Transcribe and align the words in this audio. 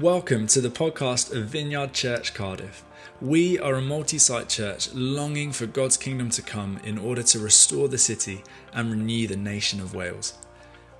Welcome 0.00 0.46
to 0.48 0.60
the 0.60 0.68
podcast 0.68 1.34
of 1.34 1.48
Vineyard 1.48 1.92
Church 1.92 2.32
Cardiff. 2.32 2.84
We 3.20 3.58
are 3.58 3.74
a 3.74 3.80
multi 3.80 4.18
site 4.18 4.48
church 4.48 4.94
longing 4.94 5.50
for 5.50 5.66
God's 5.66 5.96
kingdom 5.96 6.30
to 6.30 6.40
come 6.40 6.78
in 6.84 6.98
order 6.98 7.24
to 7.24 7.40
restore 7.40 7.88
the 7.88 7.98
city 7.98 8.44
and 8.72 8.92
renew 8.92 9.26
the 9.26 9.36
nation 9.36 9.80
of 9.80 9.96
Wales. 9.96 10.34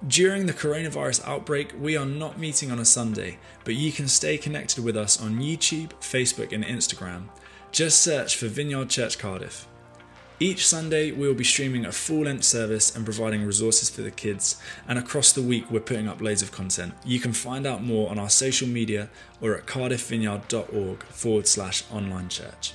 During 0.08 0.46
the 0.46 0.52
coronavirus 0.52 1.24
outbreak, 1.28 1.74
we 1.78 1.96
are 1.96 2.04
not 2.04 2.40
meeting 2.40 2.72
on 2.72 2.80
a 2.80 2.84
Sunday, 2.84 3.38
but 3.62 3.76
you 3.76 3.92
can 3.92 4.08
stay 4.08 4.36
connected 4.36 4.82
with 4.82 4.96
us 4.96 5.22
on 5.22 5.38
YouTube, 5.38 5.90
Facebook, 6.00 6.52
and 6.52 6.64
Instagram. 6.64 7.28
Just 7.70 8.02
search 8.02 8.34
for 8.34 8.48
Vineyard 8.48 8.90
Church 8.90 9.16
Cardiff. 9.16 9.68
Each 10.40 10.68
Sunday, 10.68 11.10
we 11.10 11.26
will 11.26 11.34
be 11.34 11.42
streaming 11.42 11.84
a 11.84 11.90
full 11.90 12.22
length 12.22 12.44
service 12.44 12.94
and 12.94 13.04
providing 13.04 13.44
resources 13.44 13.90
for 13.90 14.02
the 14.02 14.12
kids. 14.12 14.62
And 14.86 14.96
across 14.96 15.32
the 15.32 15.42
week, 15.42 15.68
we're 15.68 15.80
putting 15.80 16.06
up 16.06 16.20
loads 16.20 16.42
of 16.42 16.52
content. 16.52 16.94
You 17.04 17.18
can 17.18 17.32
find 17.32 17.66
out 17.66 17.82
more 17.82 18.08
on 18.08 18.20
our 18.20 18.30
social 18.30 18.68
media 18.68 19.10
or 19.40 19.56
at 19.56 19.66
cardiffvineyard.org 19.66 21.02
forward 21.02 21.48
slash 21.48 21.82
online 21.90 22.28
church. 22.28 22.74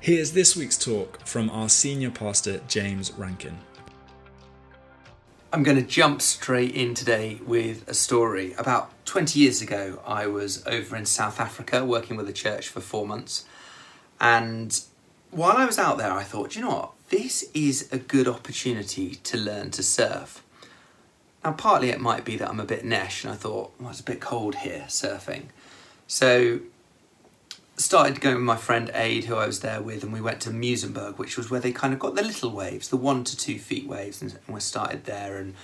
Here's 0.00 0.32
this 0.32 0.56
week's 0.56 0.76
talk 0.76 1.24
from 1.24 1.50
our 1.50 1.68
senior 1.68 2.10
pastor, 2.10 2.60
James 2.66 3.12
Rankin. 3.12 3.58
I'm 5.52 5.62
going 5.62 5.76
to 5.76 5.86
jump 5.86 6.20
straight 6.20 6.74
in 6.74 6.94
today 6.94 7.38
with 7.46 7.88
a 7.88 7.94
story. 7.94 8.54
About 8.54 8.90
20 9.06 9.38
years 9.38 9.62
ago, 9.62 10.00
I 10.04 10.26
was 10.26 10.66
over 10.66 10.96
in 10.96 11.06
South 11.06 11.38
Africa 11.38 11.84
working 11.84 12.16
with 12.16 12.28
a 12.28 12.32
church 12.32 12.68
for 12.68 12.80
four 12.80 13.06
months. 13.06 13.44
And 14.20 14.80
while 15.36 15.58
I 15.58 15.66
was 15.66 15.78
out 15.78 15.98
there, 15.98 16.12
I 16.12 16.22
thought, 16.22 16.56
you 16.56 16.62
know 16.62 16.70
what? 16.70 16.92
This 17.10 17.44
is 17.52 17.90
a 17.92 17.98
good 17.98 18.26
opportunity 18.26 19.16
to 19.16 19.36
learn 19.36 19.70
to 19.72 19.82
surf. 19.82 20.42
Now, 21.44 21.52
partly 21.52 21.90
it 21.90 22.00
might 22.00 22.24
be 22.24 22.36
that 22.38 22.48
I'm 22.48 22.58
a 22.58 22.64
bit 22.64 22.86
nesh, 22.86 23.22
and 23.22 23.32
I 23.32 23.36
thought, 23.36 23.72
well, 23.78 23.90
it's 23.90 24.00
a 24.00 24.04
bit 24.04 24.18
cold 24.18 24.56
here 24.56 24.86
surfing. 24.88 25.44
So, 26.06 26.60
started 27.76 28.22
going 28.22 28.36
with 28.36 28.44
my 28.44 28.56
friend 28.56 28.90
Aid, 28.94 29.24
who 29.24 29.36
I 29.36 29.46
was 29.46 29.60
there 29.60 29.82
with, 29.82 30.02
and 30.02 30.12
we 30.12 30.22
went 30.22 30.40
to 30.40 30.50
Muizenberg, 30.50 31.18
which 31.18 31.36
was 31.36 31.50
where 31.50 31.60
they 31.60 31.70
kind 31.70 31.92
of 31.92 32.00
got 32.00 32.14
the 32.14 32.22
little 32.22 32.50
waves, 32.50 32.88
the 32.88 32.96
one 32.96 33.22
to 33.24 33.36
two 33.36 33.58
feet 33.58 33.86
waves, 33.86 34.22
and 34.22 34.38
we 34.48 34.60
started 34.60 35.04
there. 35.04 35.36
And 35.36 35.54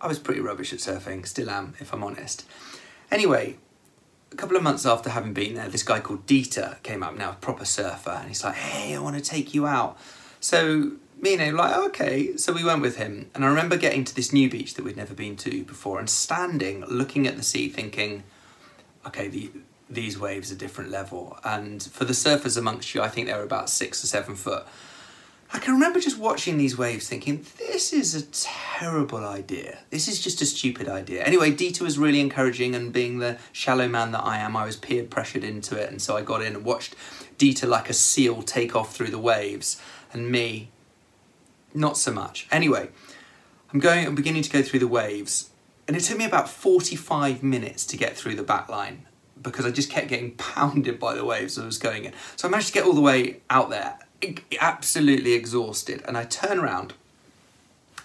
I 0.00 0.08
was 0.08 0.18
pretty 0.18 0.40
rubbish 0.40 0.72
at 0.72 0.78
surfing, 0.78 1.26
still 1.26 1.50
am, 1.50 1.74
if 1.78 1.92
I'm 1.92 2.02
honest. 2.02 2.46
Anyway, 3.10 3.58
a 4.30 4.36
couple 4.36 4.56
of 4.56 4.62
months 4.62 4.84
after 4.84 5.10
having 5.10 5.32
been 5.32 5.54
there, 5.54 5.68
this 5.68 5.82
guy 5.82 6.00
called 6.00 6.26
Dieter 6.26 6.82
came 6.82 7.02
up 7.02 7.16
now, 7.16 7.30
a 7.30 7.34
proper 7.34 7.64
surfer, 7.64 8.10
and 8.10 8.28
he's 8.28 8.44
like, 8.44 8.54
"Hey, 8.54 8.94
I 8.94 8.98
want 8.98 9.16
to 9.16 9.22
take 9.22 9.54
you 9.54 9.66
out." 9.66 9.98
So 10.40 10.92
me 11.20 11.32
and 11.34 11.42
him 11.42 11.56
like, 11.56 11.74
oh, 11.74 11.86
okay. 11.86 12.36
So 12.36 12.52
we 12.52 12.64
went 12.64 12.82
with 12.82 12.96
him, 12.96 13.30
and 13.34 13.44
I 13.44 13.48
remember 13.48 13.76
getting 13.76 14.04
to 14.04 14.14
this 14.14 14.32
new 14.32 14.48
beach 14.48 14.74
that 14.74 14.84
we'd 14.84 14.96
never 14.96 15.14
been 15.14 15.36
to 15.36 15.64
before, 15.64 15.98
and 15.98 16.08
standing, 16.08 16.84
looking 16.86 17.26
at 17.26 17.36
the 17.36 17.42
sea, 17.42 17.68
thinking, 17.68 18.22
"Okay, 19.06 19.28
the, 19.28 19.50
these 19.90 20.18
waves 20.18 20.52
are 20.52 20.56
different 20.56 20.90
level." 20.90 21.38
And 21.44 21.82
for 21.82 22.04
the 22.04 22.12
surfers 22.12 22.56
amongst 22.56 22.94
you, 22.94 23.02
I 23.02 23.08
think 23.08 23.26
they're 23.26 23.42
about 23.42 23.70
six 23.70 24.02
or 24.04 24.06
seven 24.06 24.36
foot. 24.36 24.66
I 25.50 25.58
can 25.58 25.72
remember 25.72 25.98
just 25.98 26.18
watching 26.18 26.58
these 26.58 26.76
waves 26.76 27.08
thinking, 27.08 27.44
this 27.56 27.92
is 27.92 28.14
a 28.14 28.26
terrible 28.26 29.24
idea. 29.24 29.78
This 29.88 30.06
is 30.06 30.20
just 30.20 30.42
a 30.42 30.46
stupid 30.46 30.88
idea. 30.88 31.24
Anyway, 31.24 31.52
Dieter 31.52 31.80
was 31.80 31.98
really 31.98 32.20
encouraging, 32.20 32.74
and 32.74 32.92
being 32.92 33.18
the 33.18 33.38
shallow 33.50 33.88
man 33.88 34.12
that 34.12 34.24
I 34.24 34.38
am, 34.38 34.56
I 34.56 34.66
was 34.66 34.76
peer 34.76 35.04
pressured 35.04 35.44
into 35.44 35.76
it. 35.76 35.90
And 35.90 36.02
so 36.02 36.16
I 36.16 36.22
got 36.22 36.42
in 36.42 36.54
and 36.54 36.64
watched 36.64 36.94
Dieter 37.38 37.66
like 37.66 37.88
a 37.88 37.94
seal 37.94 38.42
take 38.42 38.76
off 38.76 38.94
through 38.94 39.10
the 39.10 39.18
waves, 39.18 39.80
and 40.12 40.30
me, 40.30 40.68
not 41.72 41.96
so 41.96 42.12
much. 42.12 42.46
Anyway, 42.50 42.90
I'm 43.72 43.80
going, 43.80 44.06
I'm 44.06 44.14
beginning 44.14 44.42
to 44.42 44.50
go 44.50 44.62
through 44.62 44.80
the 44.80 44.88
waves, 44.88 45.48
and 45.86 45.96
it 45.96 46.00
took 46.00 46.18
me 46.18 46.26
about 46.26 46.50
45 46.50 47.42
minutes 47.42 47.86
to 47.86 47.96
get 47.96 48.18
through 48.18 48.34
the 48.34 48.42
back 48.42 48.68
line 48.68 49.06
because 49.40 49.64
I 49.64 49.70
just 49.70 49.90
kept 49.90 50.08
getting 50.08 50.32
pounded 50.36 50.98
by 50.98 51.14
the 51.14 51.24
waves 51.24 51.56
as 51.56 51.62
I 51.62 51.66
was 51.66 51.78
going 51.78 52.04
in. 52.04 52.12
So 52.36 52.48
I 52.48 52.50
managed 52.50 52.68
to 52.68 52.74
get 52.74 52.84
all 52.84 52.92
the 52.92 53.00
way 53.00 53.40
out 53.48 53.70
there 53.70 53.98
absolutely 54.60 55.32
exhausted, 55.32 56.02
and 56.06 56.16
I 56.16 56.24
turn 56.24 56.58
around, 56.58 56.94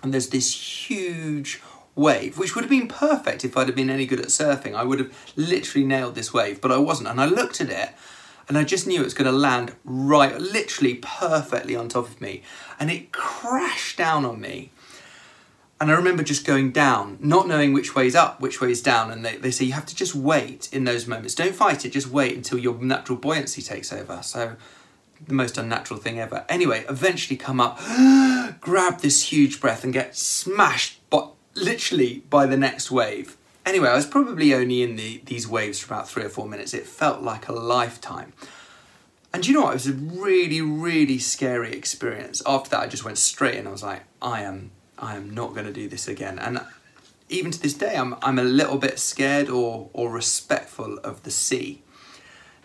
and 0.01 0.13
there's 0.13 0.29
this 0.29 0.89
huge 0.89 1.61
wave, 1.95 2.37
which 2.37 2.55
would 2.55 2.63
have 2.63 2.69
been 2.69 2.87
perfect 2.87 3.45
if 3.45 3.55
I'd 3.55 3.67
have 3.67 3.75
been 3.75 3.89
any 3.89 4.05
good 4.05 4.19
at 4.19 4.27
surfing. 4.27 4.75
I 4.75 4.83
would 4.83 4.99
have 4.99 5.33
literally 5.35 5.85
nailed 5.85 6.15
this 6.15 6.33
wave, 6.33 6.61
but 6.61 6.71
I 6.71 6.77
wasn't. 6.77 7.09
And 7.09 7.21
I 7.21 7.25
looked 7.25 7.61
at 7.61 7.69
it, 7.69 7.89
and 8.47 8.57
I 8.57 8.63
just 8.63 8.87
knew 8.87 9.01
it 9.01 9.05
was 9.05 9.13
going 9.13 9.31
to 9.31 9.37
land 9.37 9.75
right, 9.83 10.39
literally 10.39 10.95
perfectly 10.95 11.75
on 11.75 11.89
top 11.89 12.07
of 12.07 12.21
me, 12.21 12.43
and 12.79 12.91
it 12.91 13.11
crashed 13.11 13.97
down 13.97 14.25
on 14.25 14.41
me. 14.41 14.71
And 15.79 15.91
I 15.91 15.95
remember 15.95 16.23
just 16.23 16.45
going 16.45 16.71
down, 16.71 17.17
not 17.19 17.45
knowing 17.45 17.73
which 17.73 17.93
way 17.93 18.07
is 18.07 18.15
up, 18.15 18.39
which 18.39 18.61
way 18.61 18.71
is 18.71 18.81
down. 18.81 19.11
And 19.11 19.25
they, 19.25 19.35
they 19.35 19.51
say 19.51 19.65
you 19.65 19.73
have 19.73 19.87
to 19.87 19.95
just 19.95 20.15
wait 20.15 20.69
in 20.71 20.85
those 20.85 21.07
moments. 21.07 21.35
Don't 21.35 21.53
fight 21.53 21.83
it, 21.83 21.89
just 21.89 22.07
wait 22.07 22.37
until 22.37 22.57
your 22.57 22.75
natural 22.75 23.17
buoyancy 23.17 23.61
takes 23.61 23.91
over. 23.91 24.21
So 24.21 24.55
the 25.27 25.33
most 25.33 25.57
unnatural 25.57 25.99
thing 25.99 26.19
ever. 26.19 26.45
Anyway, 26.49 26.85
eventually 26.89 27.37
come 27.37 27.59
up, 27.59 27.79
grab 28.59 28.99
this 28.99 29.31
huge 29.31 29.59
breath 29.61 29.83
and 29.83 29.93
get 29.93 30.15
smashed 30.15 30.99
but 31.09 31.31
literally 31.55 32.23
by 32.29 32.45
the 32.45 32.57
next 32.57 32.91
wave. 32.91 33.37
Anyway, 33.65 33.87
I 33.87 33.95
was 33.95 34.05
probably 34.05 34.53
only 34.53 34.81
in 34.81 34.95
the, 34.95 35.21
these 35.25 35.47
waves 35.47 35.79
for 35.79 35.93
about 35.93 36.09
three 36.09 36.23
or 36.23 36.29
four 36.29 36.47
minutes. 36.47 36.73
It 36.73 36.85
felt 36.85 37.21
like 37.21 37.47
a 37.47 37.53
lifetime. 37.53 38.33
And 39.33 39.47
you 39.47 39.53
know 39.53 39.61
what? 39.61 39.71
It 39.71 39.73
was 39.73 39.87
a 39.87 39.93
really, 39.93 40.61
really 40.61 41.17
scary 41.17 41.71
experience. 41.73 42.41
After 42.45 42.71
that, 42.71 42.81
I 42.81 42.87
just 42.87 43.05
went 43.05 43.17
straight 43.17 43.55
in. 43.55 43.65
I 43.65 43.71
was 43.71 43.81
like, 43.81 44.03
I 44.21 44.41
am, 44.43 44.71
I 44.99 45.15
am 45.15 45.29
not 45.29 45.53
going 45.53 45.65
to 45.65 45.73
do 45.73 45.87
this 45.87 46.07
again. 46.07 46.37
And 46.37 46.61
even 47.29 47.51
to 47.51 47.59
this 47.59 47.73
day, 47.73 47.95
I'm, 47.95 48.15
I'm 48.21 48.37
a 48.37 48.43
little 48.43 48.77
bit 48.77 48.99
scared 48.99 49.49
or, 49.49 49.89
or 49.93 50.11
respectful 50.11 50.99
of 50.99 51.23
the 51.23 51.31
sea. 51.31 51.81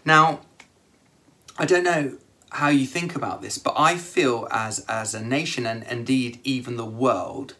Now, 0.04 0.40
I 1.56 1.64
don't 1.64 1.84
know 1.84 2.19
how 2.50 2.69
you 2.69 2.86
think 2.86 3.14
about 3.14 3.42
this, 3.42 3.59
but 3.59 3.75
I 3.76 3.97
feel 3.97 4.48
as 4.50 4.81
as 4.88 5.14
a 5.14 5.22
nation 5.22 5.66
and 5.66 5.82
indeed 5.84 6.41
even 6.44 6.76
the 6.76 6.84
world, 6.84 7.54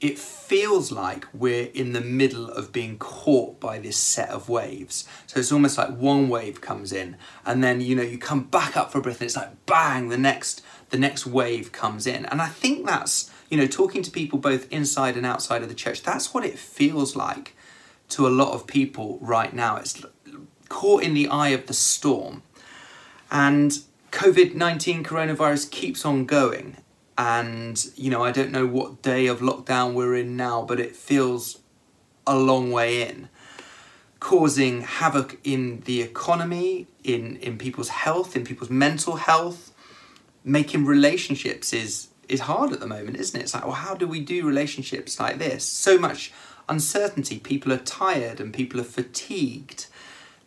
it 0.00 0.18
feels 0.18 0.90
like 0.90 1.26
we're 1.34 1.68
in 1.74 1.92
the 1.92 2.00
middle 2.00 2.48
of 2.48 2.72
being 2.72 2.96
caught 2.98 3.60
by 3.60 3.78
this 3.78 3.98
set 3.98 4.30
of 4.30 4.48
waves. 4.48 5.06
So 5.26 5.38
it's 5.38 5.52
almost 5.52 5.76
like 5.76 5.90
one 5.90 6.28
wave 6.28 6.60
comes 6.60 6.90
in 6.92 7.16
and 7.44 7.62
then 7.62 7.80
you 7.80 7.94
know 7.94 8.02
you 8.02 8.18
come 8.18 8.44
back 8.44 8.76
up 8.76 8.90
for 8.90 8.98
a 8.98 9.02
breath 9.02 9.20
and 9.20 9.26
it's 9.26 9.36
like 9.36 9.66
bang 9.66 10.08
the 10.08 10.18
next 10.18 10.62
the 10.88 10.98
next 10.98 11.26
wave 11.26 11.70
comes 11.70 12.06
in. 12.06 12.24
And 12.26 12.40
I 12.40 12.48
think 12.48 12.86
that's 12.86 13.30
you 13.50 13.58
know 13.58 13.66
talking 13.66 14.02
to 14.02 14.10
people 14.10 14.38
both 14.38 14.72
inside 14.72 15.16
and 15.16 15.26
outside 15.26 15.62
of 15.62 15.68
the 15.68 15.74
church, 15.74 16.02
that's 16.02 16.32
what 16.32 16.44
it 16.44 16.58
feels 16.58 17.14
like 17.14 17.54
to 18.10 18.26
a 18.26 18.30
lot 18.30 18.52
of 18.52 18.66
people 18.66 19.18
right 19.20 19.52
now. 19.52 19.76
It's 19.76 20.02
caught 20.68 21.02
in 21.02 21.12
the 21.12 21.28
eye 21.28 21.50
of 21.50 21.66
the 21.66 21.74
storm. 21.74 22.42
And 23.30 23.78
COVID 24.10 24.54
19 24.54 25.04
coronavirus 25.04 25.70
keeps 25.70 26.04
on 26.04 26.26
going. 26.26 26.76
And, 27.16 27.84
you 27.96 28.10
know, 28.10 28.24
I 28.24 28.32
don't 28.32 28.50
know 28.50 28.66
what 28.66 29.02
day 29.02 29.26
of 29.26 29.40
lockdown 29.40 29.92
we're 29.92 30.16
in 30.16 30.36
now, 30.36 30.62
but 30.62 30.80
it 30.80 30.96
feels 30.96 31.58
a 32.26 32.36
long 32.36 32.70
way 32.70 33.06
in, 33.06 33.28
causing 34.20 34.82
havoc 34.82 35.38
in 35.44 35.80
the 35.80 36.00
economy, 36.00 36.86
in, 37.04 37.36
in 37.36 37.58
people's 37.58 37.90
health, 37.90 38.36
in 38.36 38.44
people's 38.44 38.70
mental 38.70 39.16
health. 39.16 39.72
Making 40.42 40.86
relationships 40.86 41.74
is, 41.74 42.08
is 42.26 42.40
hard 42.40 42.72
at 42.72 42.80
the 42.80 42.86
moment, 42.86 43.18
isn't 43.18 43.38
it? 43.38 43.42
It's 43.42 43.52
like, 43.52 43.64
well, 43.64 43.74
how 43.74 43.94
do 43.94 44.08
we 44.08 44.20
do 44.20 44.46
relationships 44.46 45.20
like 45.20 45.38
this? 45.38 45.64
So 45.64 45.98
much 45.98 46.32
uncertainty. 46.70 47.38
People 47.38 47.70
are 47.70 47.78
tired 47.78 48.40
and 48.40 48.54
people 48.54 48.80
are 48.80 48.84
fatigued 48.84 49.86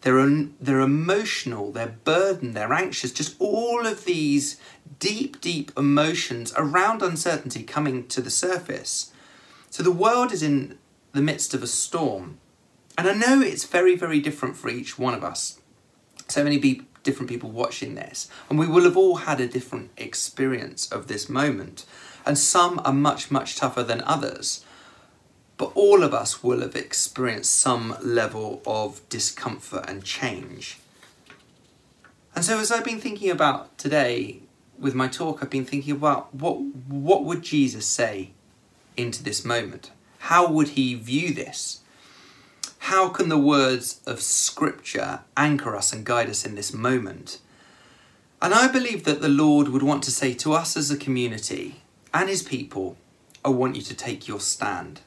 they're, 0.03 0.46
they're 0.59 0.81
emotional, 0.81 1.72
they're 1.72 1.96
burdened, 2.03 2.56
they're 2.56 2.74
anxious, 2.74 3.12
just 3.12 3.36
all 3.40 3.88
of 3.88 4.06
these 4.06 4.59
deep, 5.00 5.40
deep 5.40 5.72
emotions 5.78 6.53
around 6.58 7.02
uncertainty 7.02 7.64
coming 7.64 8.08
to 8.08 8.22
the 8.22 8.30
surface. 8.30 9.12
So 9.69 9.81
the 9.81 9.91
world 9.91 10.31
is 10.31 10.44
in 10.44 10.78
the 11.14 11.22
midst 11.22 11.53
of 11.53 11.64
a 11.64 11.68
storm. 11.68 12.38
And 12.97 13.08
I 13.08 13.14
know 13.14 13.41
it's 13.41 13.64
very, 13.64 13.96
very 13.96 14.20
different 14.20 14.58
for 14.58 14.70
each 14.70 15.00
one 15.00 15.14
of 15.14 15.23
us. 15.23 15.59
So 16.28 16.44
many 16.44 16.58
be- 16.58 16.82
different 17.03 17.29
people 17.29 17.50
watching 17.50 17.96
this, 17.96 18.29
and 18.50 18.59
we 18.59 18.67
will 18.67 18.84
have 18.84 18.97
all 18.97 19.17
had 19.17 19.40
a 19.40 19.47
different 19.47 19.91
experience 19.97 20.91
of 20.91 21.08
this 21.08 21.29
moment. 21.29 21.85
And 22.26 22.38
some 22.38 22.82
are 22.85 22.94
much, 22.94 23.32
much 23.32 23.55
tougher 23.55 23.84
than 23.84 24.02
others 24.02 24.64
but 25.64 25.72
all 25.76 26.04
of 26.04 26.14
us 26.14 26.44
will 26.44 26.60
have 26.60 26.76
experienced 26.76 27.54
some 27.54 27.96
level 28.02 28.62
of 28.66 29.00
discomfort 29.08 29.86
and 29.88 30.04
change. 30.04 30.78
And 32.36 32.44
so, 32.44 32.60
as 32.60 32.70
I've 32.70 32.84
been 32.84 33.00
thinking 33.00 33.32
about 33.32 33.78
today 33.78 34.42
with 34.78 34.94
my 34.94 35.08
talk, 35.08 35.42
I've 35.42 35.50
been 35.50 35.64
thinking 35.64 35.94
about 35.94 36.36
what, 36.36 36.60
what 36.90 37.24
would 37.24 37.44
Jesus 37.44 37.86
say 37.86 38.32
into 38.98 39.24
this 39.24 39.46
moment? 39.46 39.92
How 40.18 40.52
would 40.52 40.70
he 40.80 40.96
view 40.96 41.34
this? 41.34 41.80
How 42.80 43.08
can 43.08 43.30
the 43.30 43.38
words 43.38 44.02
of 44.06 44.20
Scripture 44.20 45.22
anchor 45.38 45.78
us 45.78 45.94
and 45.94 46.06
guide 46.06 46.30
us 46.30 46.46
in 46.46 46.56
this 46.56 46.74
moment? 46.74 47.40
And 48.42 48.54
I 48.54 48.68
believe 48.68 49.06
that 49.06 49.22
the 49.22 49.30
Lord 49.30 49.70
would 49.70 49.84
want 49.84 50.04
to 50.04 50.12
say 50.12 50.34
to 50.34 50.52
us 50.52 50.76
as 50.76 50.92
a 50.92 50.98
community 50.98 51.84
and 52.14 52.28
his 52.28 52.44
people, 52.44 52.98
I 53.46 53.50
want 53.50 53.78
you 53.78 53.82
to 53.84 53.96
take 53.96 54.28
your 54.28 54.42
stand. 54.42 55.00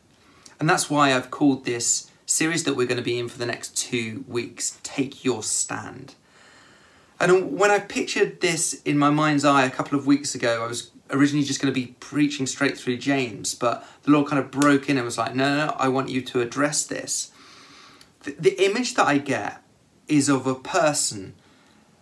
And 0.58 0.68
that's 0.68 0.88
why 0.88 1.14
I've 1.14 1.30
called 1.30 1.64
this 1.64 2.10
series 2.24 2.64
that 2.64 2.74
we're 2.74 2.86
going 2.86 2.96
to 2.96 3.02
be 3.02 3.18
in 3.18 3.28
for 3.28 3.38
the 3.38 3.46
next 3.46 3.76
two 3.76 4.24
weeks. 4.26 4.78
Take 4.82 5.24
your 5.24 5.42
stand. 5.42 6.14
And 7.18 7.58
when 7.58 7.70
I 7.70 7.78
pictured 7.78 8.40
this 8.40 8.82
in 8.82 8.98
my 8.98 9.10
mind's 9.10 9.44
eye 9.44 9.64
a 9.64 9.70
couple 9.70 9.98
of 9.98 10.06
weeks 10.06 10.34
ago, 10.34 10.64
I 10.64 10.66
was 10.66 10.90
originally 11.10 11.46
just 11.46 11.60
going 11.60 11.72
to 11.72 11.80
be 11.80 11.94
preaching 12.00 12.46
straight 12.46 12.76
through 12.76 12.98
James, 12.98 13.54
but 13.54 13.86
the 14.02 14.10
Lord 14.10 14.28
kind 14.28 14.42
of 14.42 14.50
broke 14.50 14.88
in 14.90 14.96
and 14.96 15.04
was 15.04 15.16
like, 15.16 15.34
no, 15.34 15.56
no, 15.56 15.66
no 15.66 15.76
I 15.78 15.88
want 15.88 16.08
you 16.08 16.20
to 16.20 16.40
address 16.40 16.84
this. 16.84 17.30
The, 18.24 18.32
the 18.32 18.64
image 18.64 18.94
that 18.94 19.06
I 19.06 19.18
get 19.18 19.62
is 20.08 20.28
of 20.28 20.46
a 20.46 20.54
person 20.54 21.34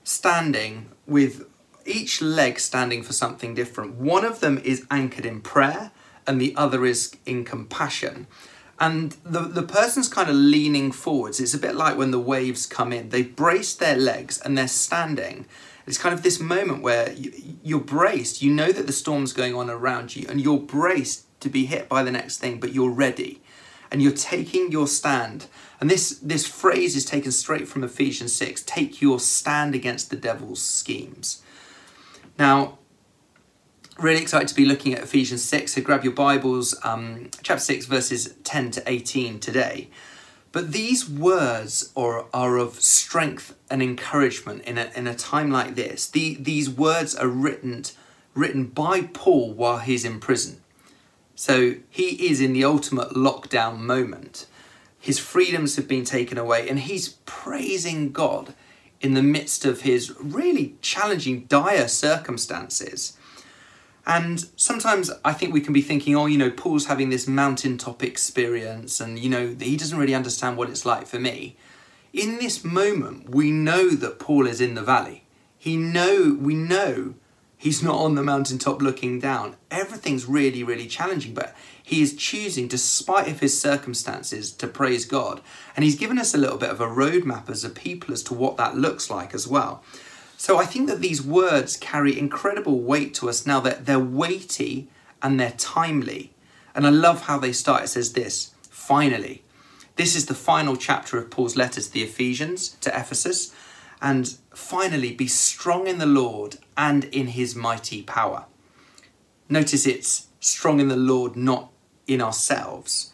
standing 0.02 0.90
with 1.06 1.46
each 1.86 2.22
leg 2.22 2.58
standing 2.58 3.02
for 3.02 3.12
something 3.12 3.54
different. 3.54 3.94
One 3.94 4.24
of 4.24 4.40
them 4.40 4.58
is 4.64 4.86
anchored 4.90 5.26
in 5.26 5.42
prayer, 5.42 5.90
and 6.26 6.40
the 6.40 6.54
other 6.56 6.84
is 6.84 7.16
in 7.26 7.44
compassion. 7.44 8.26
And 8.80 9.16
the, 9.24 9.40
the 9.40 9.62
person's 9.62 10.08
kind 10.08 10.28
of 10.28 10.34
leaning 10.34 10.90
forwards. 10.90 11.38
It's 11.38 11.54
a 11.54 11.58
bit 11.58 11.74
like 11.74 11.96
when 11.96 12.10
the 12.10 12.18
waves 12.18 12.66
come 12.66 12.92
in. 12.92 13.10
They 13.10 13.22
brace 13.22 13.74
their 13.74 13.96
legs 13.96 14.40
and 14.40 14.58
they're 14.58 14.68
standing. 14.68 15.46
It's 15.86 15.98
kind 15.98 16.14
of 16.14 16.22
this 16.22 16.40
moment 16.40 16.82
where 16.82 17.12
you, 17.12 17.32
you're 17.62 17.80
braced. 17.80 18.42
You 18.42 18.52
know 18.52 18.72
that 18.72 18.86
the 18.86 18.92
storm's 18.92 19.32
going 19.32 19.54
on 19.54 19.68
around 19.70 20.16
you, 20.16 20.26
and 20.28 20.40
you're 20.40 20.58
braced 20.58 21.26
to 21.40 21.48
be 21.48 21.66
hit 21.66 21.88
by 21.88 22.02
the 22.02 22.10
next 22.10 22.38
thing, 22.38 22.58
but 22.58 22.72
you're 22.72 22.90
ready. 22.90 23.40
And 23.90 24.02
you're 24.02 24.12
taking 24.12 24.72
your 24.72 24.88
stand. 24.88 25.46
And 25.80 25.90
this, 25.90 26.18
this 26.18 26.46
phrase 26.46 26.96
is 26.96 27.04
taken 27.04 27.30
straight 27.30 27.68
from 27.68 27.84
Ephesians 27.84 28.34
6 28.34 28.62
take 28.62 29.00
your 29.02 29.20
stand 29.20 29.74
against 29.74 30.10
the 30.10 30.16
devil's 30.16 30.62
schemes. 30.62 31.42
Now, 32.38 32.78
really 33.98 34.22
excited 34.22 34.48
to 34.48 34.54
be 34.54 34.64
looking 34.64 34.94
at 34.94 35.02
Ephesians 35.02 35.42
6. 35.44 35.74
So 35.74 35.80
grab 35.80 36.04
your 36.04 36.12
Bibles, 36.12 36.74
um, 36.84 37.30
chapter 37.42 37.64
6, 37.64 37.86
verses 37.86 38.34
10 38.44 38.72
to 38.72 38.82
18 38.86 39.38
today. 39.38 39.88
But 40.52 40.72
these 40.72 41.08
words 41.08 41.92
are, 41.96 42.26
are 42.32 42.58
of 42.58 42.80
strength 42.80 43.56
and 43.68 43.82
encouragement 43.82 44.62
in 44.62 44.78
a, 44.78 44.90
in 44.94 45.06
a 45.06 45.14
time 45.14 45.50
like 45.50 45.74
this. 45.74 46.08
The, 46.08 46.36
these 46.36 46.70
words 46.70 47.14
are 47.14 47.28
written, 47.28 47.84
written 48.34 48.66
by 48.66 49.02
Paul 49.12 49.52
while 49.52 49.78
he's 49.78 50.04
in 50.04 50.20
prison. 50.20 50.60
So 51.34 51.74
he 51.90 52.28
is 52.28 52.40
in 52.40 52.52
the 52.52 52.64
ultimate 52.64 53.10
lockdown 53.10 53.78
moment. 53.78 54.46
His 55.00 55.18
freedoms 55.18 55.76
have 55.76 55.88
been 55.88 56.04
taken 56.04 56.38
away, 56.38 56.68
and 56.68 56.78
he's 56.78 57.10
praising 57.26 58.12
God 58.12 58.54
in 59.00 59.14
the 59.14 59.22
midst 59.22 59.64
of 59.64 59.82
his 59.82 60.14
really 60.18 60.76
challenging, 60.80 61.44
dire 61.46 61.88
circumstances. 61.88 63.16
And 64.06 64.44
sometimes 64.56 65.10
I 65.24 65.32
think 65.32 65.54
we 65.54 65.60
can 65.60 65.72
be 65.72 65.80
thinking, 65.80 66.14
oh, 66.14 66.26
you 66.26 66.36
know, 66.36 66.50
Paul's 66.50 66.86
having 66.86 67.08
this 67.08 67.26
mountaintop 67.26 68.02
experience 68.02 69.00
and, 69.00 69.18
you 69.18 69.30
know, 69.30 69.56
he 69.58 69.76
doesn't 69.76 69.98
really 69.98 70.14
understand 70.14 70.56
what 70.56 70.68
it's 70.68 70.84
like 70.84 71.06
for 71.06 71.18
me. 71.18 71.56
In 72.12 72.38
this 72.38 72.64
moment, 72.64 73.30
we 73.30 73.50
know 73.50 73.90
that 73.90 74.18
Paul 74.18 74.46
is 74.46 74.60
in 74.60 74.74
the 74.74 74.82
valley. 74.82 75.24
He 75.58 75.76
know, 75.76 76.36
we 76.38 76.54
know 76.54 77.14
he's 77.56 77.82
not 77.82 77.96
on 77.96 78.14
the 78.14 78.22
mountaintop 78.22 78.82
looking 78.82 79.18
down. 79.18 79.56
Everything's 79.70 80.26
really, 80.26 80.62
really 80.62 80.86
challenging, 80.86 81.32
but 81.32 81.56
he 81.82 82.02
is 82.02 82.14
choosing, 82.14 82.68
despite 82.68 83.26
of 83.28 83.40
his 83.40 83.58
circumstances, 83.58 84.52
to 84.52 84.66
praise 84.66 85.06
God. 85.06 85.40
And 85.74 85.82
he's 85.82 85.98
given 85.98 86.18
us 86.18 86.34
a 86.34 86.38
little 86.38 86.58
bit 86.58 86.70
of 86.70 86.80
a 86.80 86.86
roadmap 86.86 87.48
as 87.48 87.64
a 87.64 87.70
people 87.70 88.12
as 88.12 88.22
to 88.24 88.34
what 88.34 88.58
that 88.58 88.76
looks 88.76 89.10
like 89.10 89.32
as 89.32 89.48
well. 89.48 89.82
So 90.36 90.58
I 90.58 90.66
think 90.66 90.88
that 90.88 91.00
these 91.00 91.22
words 91.22 91.76
carry 91.76 92.18
incredible 92.18 92.80
weight 92.80 93.14
to 93.14 93.28
us 93.28 93.46
now 93.46 93.60
that 93.60 93.86
they're 93.86 93.98
weighty 93.98 94.88
and 95.22 95.38
they're 95.38 95.54
timely. 95.56 96.32
And 96.74 96.86
I 96.86 96.90
love 96.90 97.22
how 97.22 97.38
they 97.38 97.52
start. 97.52 97.84
It 97.84 97.88
says 97.88 98.12
this 98.12 98.54
finally. 98.70 99.42
This 99.96 100.16
is 100.16 100.26
the 100.26 100.34
final 100.34 100.76
chapter 100.76 101.18
of 101.18 101.30
Paul's 101.30 101.56
letter 101.56 101.80
to 101.80 101.92
the 101.92 102.02
Ephesians, 102.02 102.70
to 102.80 102.90
Ephesus. 102.90 103.54
And 104.02 104.36
finally, 104.52 105.14
be 105.14 105.28
strong 105.28 105.86
in 105.86 105.98
the 105.98 106.06
Lord 106.06 106.56
and 106.76 107.04
in 107.04 107.28
his 107.28 107.54
mighty 107.54 108.02
power. 108.02 108.46
Notice 109.48 109.86
it's 109.86 110.26
strong 110.40 110.80
in 110.80 110.88
the 110.88 110.96
Lord, 110.96 111.36
not 111.36 111.70
in 112.06 112.20
ourselves. 112.20 113.12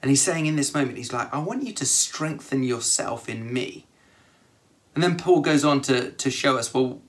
And 0.00 0.10
he's 0.10 0.22
saying 0.22 0.46
in 0.46 0.56
this 0.56 0.72
moment, 0.74 0.98
he's 0.98 1.12
like, 1.12 1.32
I 1.34 1.38
want 1.38 1.64
you 1.64 1.72
to 1.72 1.84
strengthen 1.84 2.62
yourself 2.62 3.28
in 3.28 3.52
me. 3.52 3.86
And 4.94 5.02
then 5.02 5.16
Paul 5.16 5.40
goes 5.40 5.64
on 5.64 5.80
to, 5.82 6.12
to 6.12 6.30
show 6.30 6.56
us, 6.56 6.72
well, 6.72 7.02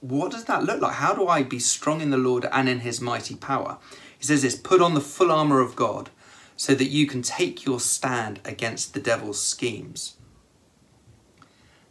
what 0.00 0.32
does 0.32 0.44
that 0.44 0.64
look 0.64 0.80
like? 0.80 0.94
How 0.94 1.14
do 1.14 1.28
I 1.28 1.42
be 1.42 1.58
strong 1.58 2.00
in 2.00 2.10
the 2.10 2.16
Lord 2.18 2.46
and 2.50 2.68
in 2.68 2.80
his 2.80 3.00
mighty 3.00 3.36
power? 3.36 3.78
He 4.18 4.24
says 4.24 4.42
this 4.42 4.56
put 4.56 4.82
on 4.82 4.94
the 4.94 5.00
full 5.00 5.32
armour 5.32 5.60
of 5.60 5.76
God 5.76 6.10
so 6.56 6.74
that 6.74 6.90
you 6.90 7.06
can 7.06 7.22
take 7.22 7.64
your 7.64 7.80
stand 7.80 8.40
against 8.44 8.94
the 8.94 9.00
devil's 9.00 9.42
schemes. 9.42 10.16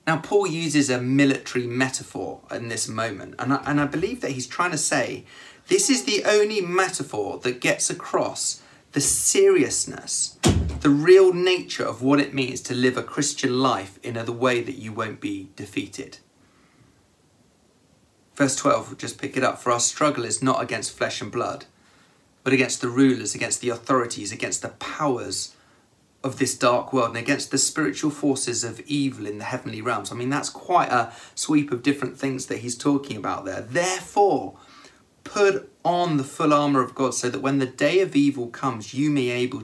Now, 0.05 0.17
Paul 0.17 0.47
uses 0.47 0.89
a 0.89 0.99
military 0.99 1.67
metaphor 1.67 2.41
in 2.51 2.69
this 2.69 2.87
moment, 2.87 3.35
and 3.37 3.53
I, 3.53 3.63
and 3.65 3.79
I 3.79 3.85
believe 3.85 4.21
that 4.21 4.31
he's 4.31 4.47
trying 4.47 4.71
to 4.71 4.77
say 4.77 5.25
this 5.67 5.89
is 5.89 6.03
the 6.03 6.23
only 6.25 6.59
metaphor 6.59 7.39
that 7.39 7.61
gets 7.61 7.89
across 7.89 8.61
the 8.93 9.01
seriousness 9.01 10.37
the 10.81 10.89
real 10.89 11.31
nature 11.31 11.85
of 11.85 12.01
what 12.01 12.19
it 12.19 12.33
means 12.33 12.59
to 12.61 12.73
live 12.73 12.97
a 12.97 13.03
Christian 13.03 13.59
life 13.59 13.99
in 14.01 14.17
a 14.17 14.31
way 14.31 14.61
that 14.61 14.77
you 14.77 14.91
won't 14.91 15.21
be 15.21 15.49
defeated. 15.55 16.17
Verse 18.35 18.55
12, 18.55 18.87
we'll 18.87 18.97
just 18.97 19.21
pick 19.21 19.37
it 19.37 19.43
up. 19.43 19.59
For 19.59 19.71
our 19.71 19.79
struggle 19.79 20.25
is 20.25 20.41
not 20.41 20.61
against 20.61 20.97
flesh 20.97 21.21
and 21.21 21.31
blood, 21.31 21.65
but 22.43 22.53
against 22.53 22.81
the 22.81 22.89
rulers, 22.89 23.35
against 23.35 23.61
the 23.61 23.69
authorities, 23.69 24.31
against 24.31 24.63
the 24.63 24.69
powers 24.69 25.55
of 26.23 26.39
this 26.39 26.57
dark 26.57 26.91
world, 26.91 27.09
and 27.09 27.17
against 27.17 27.51
the 27.51 27.59
spiritual 27.59 28.09
forces 28.09 28.63
of 28.63 28.79
evil 28.81 29.27
in 29.27 29.37
the 29.37 29.43
heavenly 29.43 29.83
realms. 29.83 30.11
I 30.11 30.15
mean, 30.15 30.29
that's 30.29 30.49
quite 30.49 30.89
a 30.89 31.13
sweep 31.35 31.71
of 31.71 31.83
different 31.83 32.17
things 32.17 32.47
that 32.47 32.59
he's 32.59 32.75
talking 32.75 33.17
about 33.17 33.45
there. 33.45 33.61
Therefore, 33.61 34.57
put 35.23 35.71
on 35.85 36.17
the 36.17 36.23
full 36.23 36.53
armour 36.53 36.81
of 36.81 36.95
God 36.95 37.13
so 37.13 37.29
that 37.29 37.41
when 37.41 37.59
the 37.59 37.67
day 37.67 37.99
of 37.99 38.15
evil 38.15 38.47
comes, 38.47 38.95
you 38.95 39.11
may 39.11 39.29
able 39.29 39.63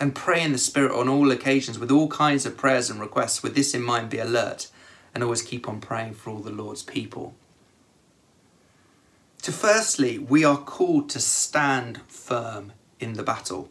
and 0.00 0.14
pray 0.14 0.42
in 0.42 0.52
the 0.52 0.58
Spirit 0.58 0.92
on 0.92 1.08
all 1.08 1.30
occasions 1.30 1.78
with 1.78 1.90
all 1.90 2.08
kinds 2.08 2.46
of 2.46 2.56
prayers 2.56 2.90
and 2.90 3.00
requests. 3.00 3.42
With 3.42 3.54
this 3.54 3.74
in 3.74 3.82
mind, 3.82 4.10
be 4.10 4.18
alert 4.18 4.68
and 5.14 5.24
always 5.24 5.42
keep 5.42 5.68
on 5.68 5.80
praying 5.80 6.14
for 6.14 6.30
all 6.30 6.40
the 6.40 6.50
Lord's 6.50 6.82
people. 6.82 7.34
To 9.42 9.52
firstly, 9.52 10.18
we 10.18 10.44
are 10.44 10.58
called 10.58 11.08
to 11.10 11.20
stand 11.20 12.00
firm 12.08 12.72
in 13.00 13.14
the 13.14 13.22
battle. 13.22 13.70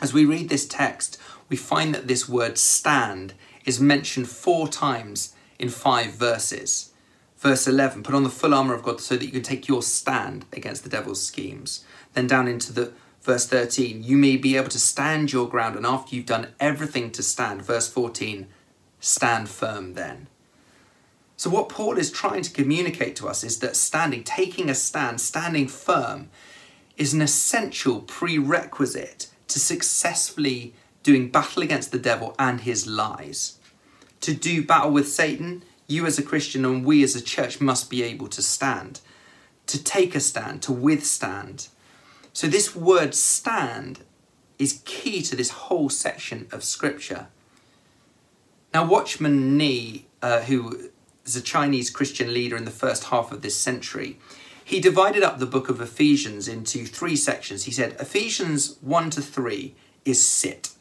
As 0.00 0.12
we 0.12 0.24
read 0.24 0.48
this 0.48 0.66
text, 0.66 1.18
we 1.48 1.56
find 1.56 1.94
that 1.94 2.08
this 2.08 2.28
word 2.28 2.58
stand 2.58 3.34
is 3.64 3.80
mentioned 3.80 4.28
four 4.28 4.68
times 4.68 5.34
in 5.58 5.68
five 5.68 6.12
verses. 6.12 6.92
Verse 7.38 7.66
11, 7.66 8.02
put 8.02 8.14
on 8.14 8.24
the 8.24 8.30
full 8.30 8.54
armour 8.54 8.74
of 8.74 8.82
God 8.82 9.00
so 9.00 9.16
that 9.16 9.24
you 9.24 9.32
can 9.32 9.42
take 9.42 9.68
your 9.68 9.82
stand 9.82 10.46
against 10.52 10.82
the 10.82 10.88
devil's 10.88 11.24
schemes. 11.24 11.84
Then 12.14 12.26
down 12.26 12.48
into 12.48 12.72
the 12.72 12.92
Verse 13.26 13.44
13, 13.48 14.04
you 14.04 14.16
may 14.16 14.36
be 14.36 14.56
able 14.56 14.68
to 14.68 14.78
stand 14.78 15.32
your 15.32 15.48
ground, 15.48 15.74
and 15.74 15.84
after 15.84 16.14
you've 16.14 16.26
done 16.26 16.54
everything 16.60 17.10
to 17.10 17.24
stand, 17.24 17.60
verse 17.60 17.88
14, 17.88 18.46
stand 19.00 19.48
firm 19.48 19.94
then. 19.94 20.28
So, 21.36 21.50
what 21.50 21.68
Paul 21.68 21.98
is 21.98 22.12
trying 22.12 22.42
to 22.42 22.52
communicate 22.52 23.16
to 23.16 23.26
us 23.26 23.42
is 23.42 23.58
that 23.58 23.74
standing, 23.74 24.22
taking 24.22 24.70
a 24.70 24.76
stand, 24.76 25.20
standing 25.20 25.66
firm, 25.66 26.30
is 26.96 27.14
an 27.14 27.20
essential 27.20 28.02
prerequisite 28.02 29.26
to 29.48 29.58
successfully 29.58 30.74
doing 31.02 31.28
battle 31.28 31.64
against 31.64 31.90
the 31.90 31.98
devil 31.98 32.32
and 32.38 32.60
his 32.60 32.86
lies. 32.86 33.58
To 34.20 34.34
do 34.34 34.64
battle 34.64 34.92
with 34.92 35.08
Satan, 35.08 35.64
you 35.88 36.06
as 36.06 36.16
a 36.16 36.22
Christian 36.22 36.64
and 36.64 36.84
we 36.84 37.02
as 37.02 37.16
a 37.16 37.20
church 37.20 37.60
must 37.60 37.90
be 37.90 38.04
able 38.04 38.28
to 38.28 38.40
stand, 38.40 39.00
to 39.66 39.82
take 39.82 40.14
a 40.14 40.20
stand, 40.20 40.62
to 40.62 40.72
withstand. 40.72 41.66
So, 42.36 42.48
this 42.48 42.76
word 42.76 43.14
stand 43.14 44.00
is 44.58 44.82
key 44.84 45.22
to 45.22 45.34
this 45.34 45.48
whole 45.48 45.88
section 45.88 46.48
of 46.52 46.64
scripture. 46.64 47.28
Now, 48.74 48.84
Watchman 48.84 49.56
Nee, 49.56 50.04
uh, 50.20 50.42
who 50.42 50.90
is 51.24 51.34
a 51.34 51.40
Chinese 51.40 51.88
Christian 51.88 52.34
leader 52.34 52.54
in 52.54 52.66
the 52.66 52.70
first 52.70 53.04
half 53.04 53.32
of 53.32 53.40
this 53.40 53.56
century, 53.56 54.18
he 54.62 54.80
divided 54.80 55.22
up 55.22 55.38
the 55.38 55.46
book 55.46 55.70
of 55.70 55.80
Ephesians 55.80 56.46
into 56.46 56.84
three 56.84 57.16
sections. 57.16 57.64
He 57.64 57.70
said 57.70 57.96
Ephesians 57.98 58.76
1 58.82 59.08
to 59.12 59.22
3 59.22 59.74
is 60.04 60.22
sit, 60.22 60.72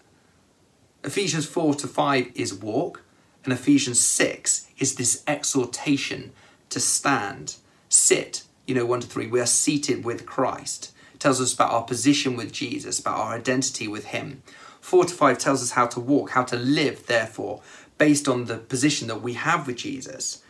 Ephesians 1.05 1.45
4 1.45 1.75
to 1.75 1.87
5 1.87 2.31
is 2.35 2.53
walk, 2.53 3.01
and 3.45 3.53
Ephesians 3.53 4.01
6 4.01 4.67
is 4.77 4.95
this 4.95 5.23
exhortation 5.25 6.33
to 6.67 6.81
stand, 6.81 7.55
sit, 7.87 8.43
you 8.67 8.75
know, 8.75 8.85
1 8.85 8.99
to 8.99 9.07
3. 9.07 9.27
We 9.27 9.39
are 9.39 9.45
seated 9.45 10.03
with 10.03 10.25
Christ. 10.25 10.91
Tells 11.25 11.41
us 11.41 11.55
about 11.55 11.71
our 11.71 11.81
position 11.81 12.35
with 12.35 12.51
Jesus, 12.51 12.99
about 12.99 13.17
our 13.17 13.33
identity 13.33 13.87
with 13.87 14.05
Him. 14.05 14.43
4 14.79 15.05
to 15.05 15.13
5 15.15 15.39
tells 15.39 15.63
us 15.63 15.71
how 15.71 15.87
to 15.87 15.99
walk, 15.99 16.29
how 16.29 16.43
to 16.43 16.55
live, 16.55 17.07
therefore, 17.07 17.63
based 17.97 18.27
on 18.27 18.45
the 18.45 18.59
position 18.59 19.07
that 19.07 19.23
we 19.23 19.33
have 19.33 19.65
with 19.65 19.77
Jesus. 19.77 20.43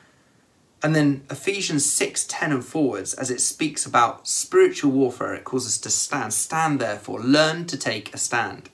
And 0.83 0.93
then 0.93 1.23
Ephesians 1.29 1.85
6 1.85 2.25
10 2.27 2.51
and 2.51 2.65
forwards, 2.65 3.13
as 3.13 3.31
it 3.31 3.39
speaks 3.39 3.85
about 3.85 4.27
spiritual 4.27 4.91
warfare, 4.91 5.33
it 5.33 5.45
calls 5.45 5.65
us 5.65 5.77
to 5.77 5.89
stand. 5.89 6.33
Stand, 6.33 6.81
therefore, 6.81 7.21
learn 7.21 7.67
to 7.67 7.77
take 7.77 8.13
a 8.13 8.17
stand. 8.17 8.69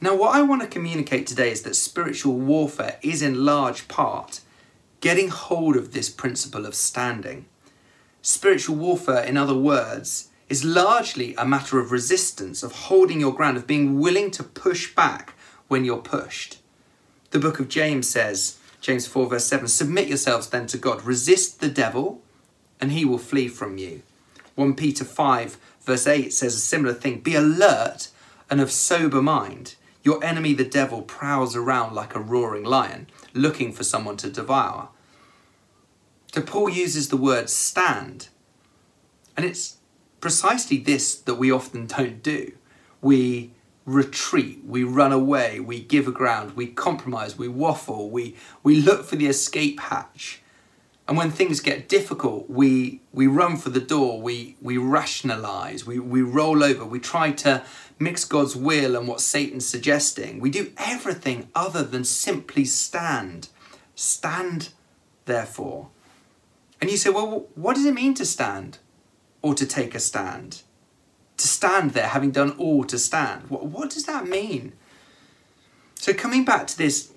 Now, 0.00 0.16
what 0.16 0.34
I 0.34 0.42
want 0.42 0.62
to 0.62 0.66
communicate 0.66 1.28
today 1.28 1.52
is 1.52 1.62
that 1.62 1.76
spiritual 1.76 2.34
warfare 2.34 2.98
is 3.02 3.22
in 3.22 3.44
large 3.44 3.86
part 3.86 4.40
getting 5.00 5.28
hold 5.28 5.76
of 5.76 5.92
this 5.92 6.10
principle 6.10 6.66
of 6.66 6.74
standing. 6.74 7.46
Spiritual 8.26 8.76
warfare, 8.76 9.22
in 9.22 9.36
other 9.36 9.52
words, 9.54 10.30
is 10.48 10.64
largely 10.64 11.34
a 11.34 11.44
matter 11.44 11.78
of 11.78 11.92
resistance, 11.92 12.62
of 12.62 12.72
holding 12.72 13.20
your 13.20 13.34
ground, 13.34 13.58
of 13.58 13.66
being 13.66 14.00
willing 14.00 14.30
to 14.30 14.42
push 14.42 14.94
back 14.94 15.34
when 15.68 15.84
you're 15.84 15.98
pushed. 15.98 16.56
The 17.32 17.38
book 17.38 17.60
of 17.60 17.68
James 17.68 18.08
says, 18.08 18.56
James 18.80 19.06
4, 19.06 19.28
verse 19.28 19.44
7, 19.44 19.68
submit 19.68 20.08
yourselves 20.08 20.48
then 20.48 20.66
to 20.68 20.78
God, 20.78 21.02
resist 21.02 21.60
the 21.60 21.68
devil, 21.68 22.22
and 22.80 22.92
he 22.92 23.04
will 23.04 23.18
flee 23.18 23.46
from 23.46 23.76
you. 23.76 24.00
1 24.54 24.72
Peter 24.72 25.04
5, 25.04 25.58
verse 25.82 26.06
8 26.06 26.32
says 26.32 26.54
a 26.54 26.60
similar 26.60 26.94
thing 26.94 27.20
be 27.20 27.34
alert 27.34 28.08
and 28.48 28.58
of 28.58 28.72
sober 28.72 29.20
mind. 29.20 29.74
Your 30.02 30.24
enemy, 30.24 30.54
the 30.54 30.64
devil, 30.64 31.02
prowls 31.02 31.54
around 31.54 31.94
like 31.94 32.14
a 32.14 32.20
roaring 32.20 32.64
lion, 32.64 33.06
looking 33.34 33.70
for 33.70 33.84
someone 33.84 34.16
to 34.16 34.30
devour. 34.30 34.88
So 36.34 36.42
Paul 36.42 36.68
uses 36.68 37.10
the 37.10 37.16
word 37.16 37.48
stand, 37.48 38.26
and 39.36 39.46
it's 39.46 39.76
precisely 40.18 40.78
this 40.78 41.14
that 41.14 41.36
we 41.36 41.52
often 41.52 41.86
don't 41.86 42.24
do. 42.24 42.54
We 43.00 43.52
retreat, 43.84 44.64
we 44.66 44.82
run 44.82 45.12
away, 45.12 45.60
we 45.60 45.78
give 45.78 46.12
ground, 46.12 46.56
we 46.56 46.66
compromise, 46.66 47.38
we 47.38 47.46
waffle, 47.46 48.10
we, 48.10 48.34
we 48.64 48.80
look 48.80 49.04
for 49.04 49.14
the 49.14 49.28
escape 49.28 49.78
hatch. 49.78 50.42
And 51.06 51.16
when 51.16 51.30
things 51.30 51.60
get 51.60 51.88
difficult, 51.88 52.50
we, 52.50 53.00
we 53.12 53.28
run 53.28 53.56
for 53.56 53.70
the 53.70 53.78
door, 53.78 54.20
we, 54.20 54.56
we 54.60 54.76
rationalize, 54.76 55.86
we, 55.86 56.00
we 56.00 56.22
roll 56.22 56.64
over, 56.64 56.84
we 56.84 56.98
try 56.98 57.30
to 57.30 57.62
mix 58.00 58.24
God's 58.24 58.56
will 58.56 58.96
and 58.96 59.06
what 59.06 59.20
Satan's 59.20 59.66
suggesting. 59.66 60.40
We 60.40 60.50
do 60.50 60.72
everything 60.78 61.48
other 61.54 61.84
than 61.84 62.02
simply 62.02 62.64
stand. 62.64 63.50
Stand, 63.94 64.70
therefore. 65.26 65.90
And 66.84 66.90
you 66.90 66.98
say, 66.98 67.08
well, 67.08 67.46
what 67.54 67.76
does 67.76 67.86
it 67.86 67.94
mean 67.94 68.12
to 68.12 68.26
stand 68.26 68.76
or 69.40 69.54
to 69.54 69.64
take 69.64 69.94
a 69.94 69.98
stand? 69.98 70.60
To 71.38 71.48
stand 71.48 71.92
there, 71.92 72.08
having 72.08 72.30
done 72.30 72.50
all 72.58 72.84
to 72.84 72.98
stand. 72.98 73.48
What, 73.48 73.64
what 73.64 73.88
does 73.88 74.04
that 74.04 74.28
mean? 74.28 74.74
So, 75.94 76.12
coming 76.12 76.44
back 76.44 76.66
to 76.66 76.76
this 76.76 77.14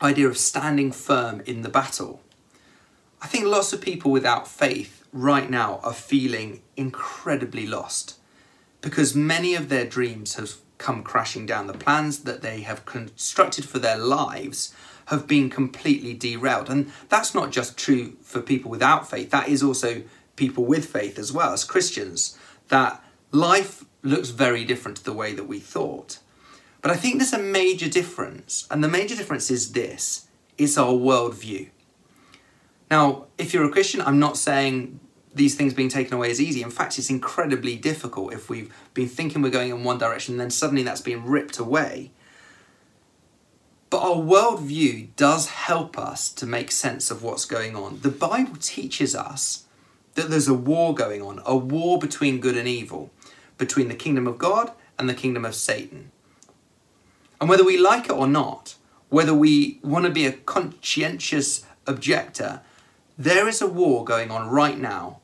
idea 0.00 0.28
of 0.28 0.38
standing 0.38 0.92
firm 0.92 1.40
in 1.40 1.62
the 1.62 1.68
battle, 1.68 2.22
I 3.20 3.26
think 3.26 3.46
lots 3.46 3.72
of 3.72 3.80
people 3.80 4.12
without 4.12 4.46
faith 4.46 5.04
right 5.12 5.50
now 5.50 5.80
are 5.82 5.92
feeling 5.92 6.62
incredibly 6.76 7.66
lost 7.66 8.16
because 8.80 9.12
many 9.12 9.56
of 9.56 9.70
their 9.70 9.86
dreams 9.86 10.36
have 10.36 10.52
come 10.78 11.02
crashing 11.02 11.46
down. 11.46 11.66
The 11.66 11.72
plans 11.74 12.20
that 12.20 12.42
they 12.42 12.60
have 12.60 12.86
constructed 12.86 13.64
for 13.64 13.80
their 13.80 13.98
lives 13.98 14.72
have 15.08 15.26
been 15.26 15.50
completely 15.50 16.14
derailed. 16.14 16.68
And 16.70 16.92
that's 17.08 17.34
not 17.34 17.50
just 17.50 17.76
true 17.76 18.16
for 18.22 18.40
people 18.40 18.70
without 18.70 19.08
faith, 19.08 19.30
that 19.30 19.48
is 19.48 19.62
also 19.62 20.02
people 20.36 20.64
with 20.64 20.86
faith 20.86 21.18
as 21.18 21.32
well 21.32 21.52
as 21.52 21.64
Christians, 21.64 22.38
that 22.68 23.02
life 23.32 23.84
looks 24.02 24.28
very 24.30 24.64
different 24.64 24.98
to 24.98 25.04
the 25.04 25.12
way 25.12 25.32
that 25.32 25.44
we 25.44 25.58
thought. 25.58 26.18
But 26.80 26.90
I 26.90 26.96
think 26.96 27.18
there's 27.18 27.32
a 27.32 27.38
major 27.38 27.88
difference, 27.88 28.66
and 28.70 28.84
the 28.84 28.88
major 28.88 29.16
difference 29.16 29.50
is 29.50 29.72
this 29.72 30.28
it's 30.56 30.78
our 30.78 30.92
worldview. 30.92 31.68
Now, 32.90 33.26
if 33.36 33.52
you're 33.52 33.64
a 33.64 33.70
Christian, 33.70 34.00
I'm 34.00 34.18
not 34.18 34.36
saying 34.36 35.00
these 35.34 35.54
things 35.54 35.74
being 35.74 35.88
taken 35.88 36.14
away 36.14 36.30
is 36.30 36.40
easy. 36.40 36.62
In 36.62 36.70
fact, 36.70 36.98
it's 36.98 37.10
incredibly 37.10 37.76
difficult 37.76 38.32
if 38.32 38.48
we've 38.48 38.72
been 38.94 39.08
thinking 39.08 39.42
we're 39.42 39.50
going 39.50 39.70
in 39.70 39.84
one 39.84 39.98
direction 39.98 40.34
and 40.34 40.40
then 40.40 40.50
suddenly 40.50 40.82
that's 40.82 41.00
being 41.00 41.24
ripped 41.24 41.58
away. 41.58 42.10
But 43.90 44.02
our 44.02 44.16
worldview 44.16 45.08
does 45.16 45.48
help 45.48 45.98
us 45.98 46.28
to 46.30 46.46
make 46.46 46.70
sense 46.70 47.10
of 47.10 47.22
what's 47.22 47.44
going 47.44 47.74
on. 47.74 48.00
The 48.00 48.10
Bible 48.10 48.56
teaches 48.60 49.14
us 49.14 49.64
that 50.14 50.30
there's 50.30 50.48
a 50.48 50.54
war 50.54 50.94
going 50.94 51.22
on, 51.22 51.40
a 51.46 51.56
war 51.56 51.98
between 51.98 52.40
good 52.40 52.56
and 52.56 52.68
evil, 52.68 53.10
between 53.56 53.88
the 53.88 53.94
kingdom 53.94 54.26
of 54.26 54.38
God 54.38 54.72
and 54.98 55.08
the 55.08 55.14
kingdom 55.14 55.44
of 55.44 55.54
Satan. 55.54 56.10
And 57.40 57.48
whether 57.48 57.64
we 57.64 57.78
like 57.78 58.06
it 58.06 58.12
or 58.12 58.26
not, 58.26 58.74
whether 59.08 59.32
we 59.32 59.78
want 59.82 60.04
to 60.04 60.10
be 60.10 60.26
a 60.26 60.32
conscientious 60.32 61.64
objector 61.86 62.60
there 63.18 63.48
is 63.48 63.60
a 63.60 63.66
war 63.66 64.04
going 64.04 64.30
on 64.30 64.48
right 64.48 64.78
now, 64.78 65.18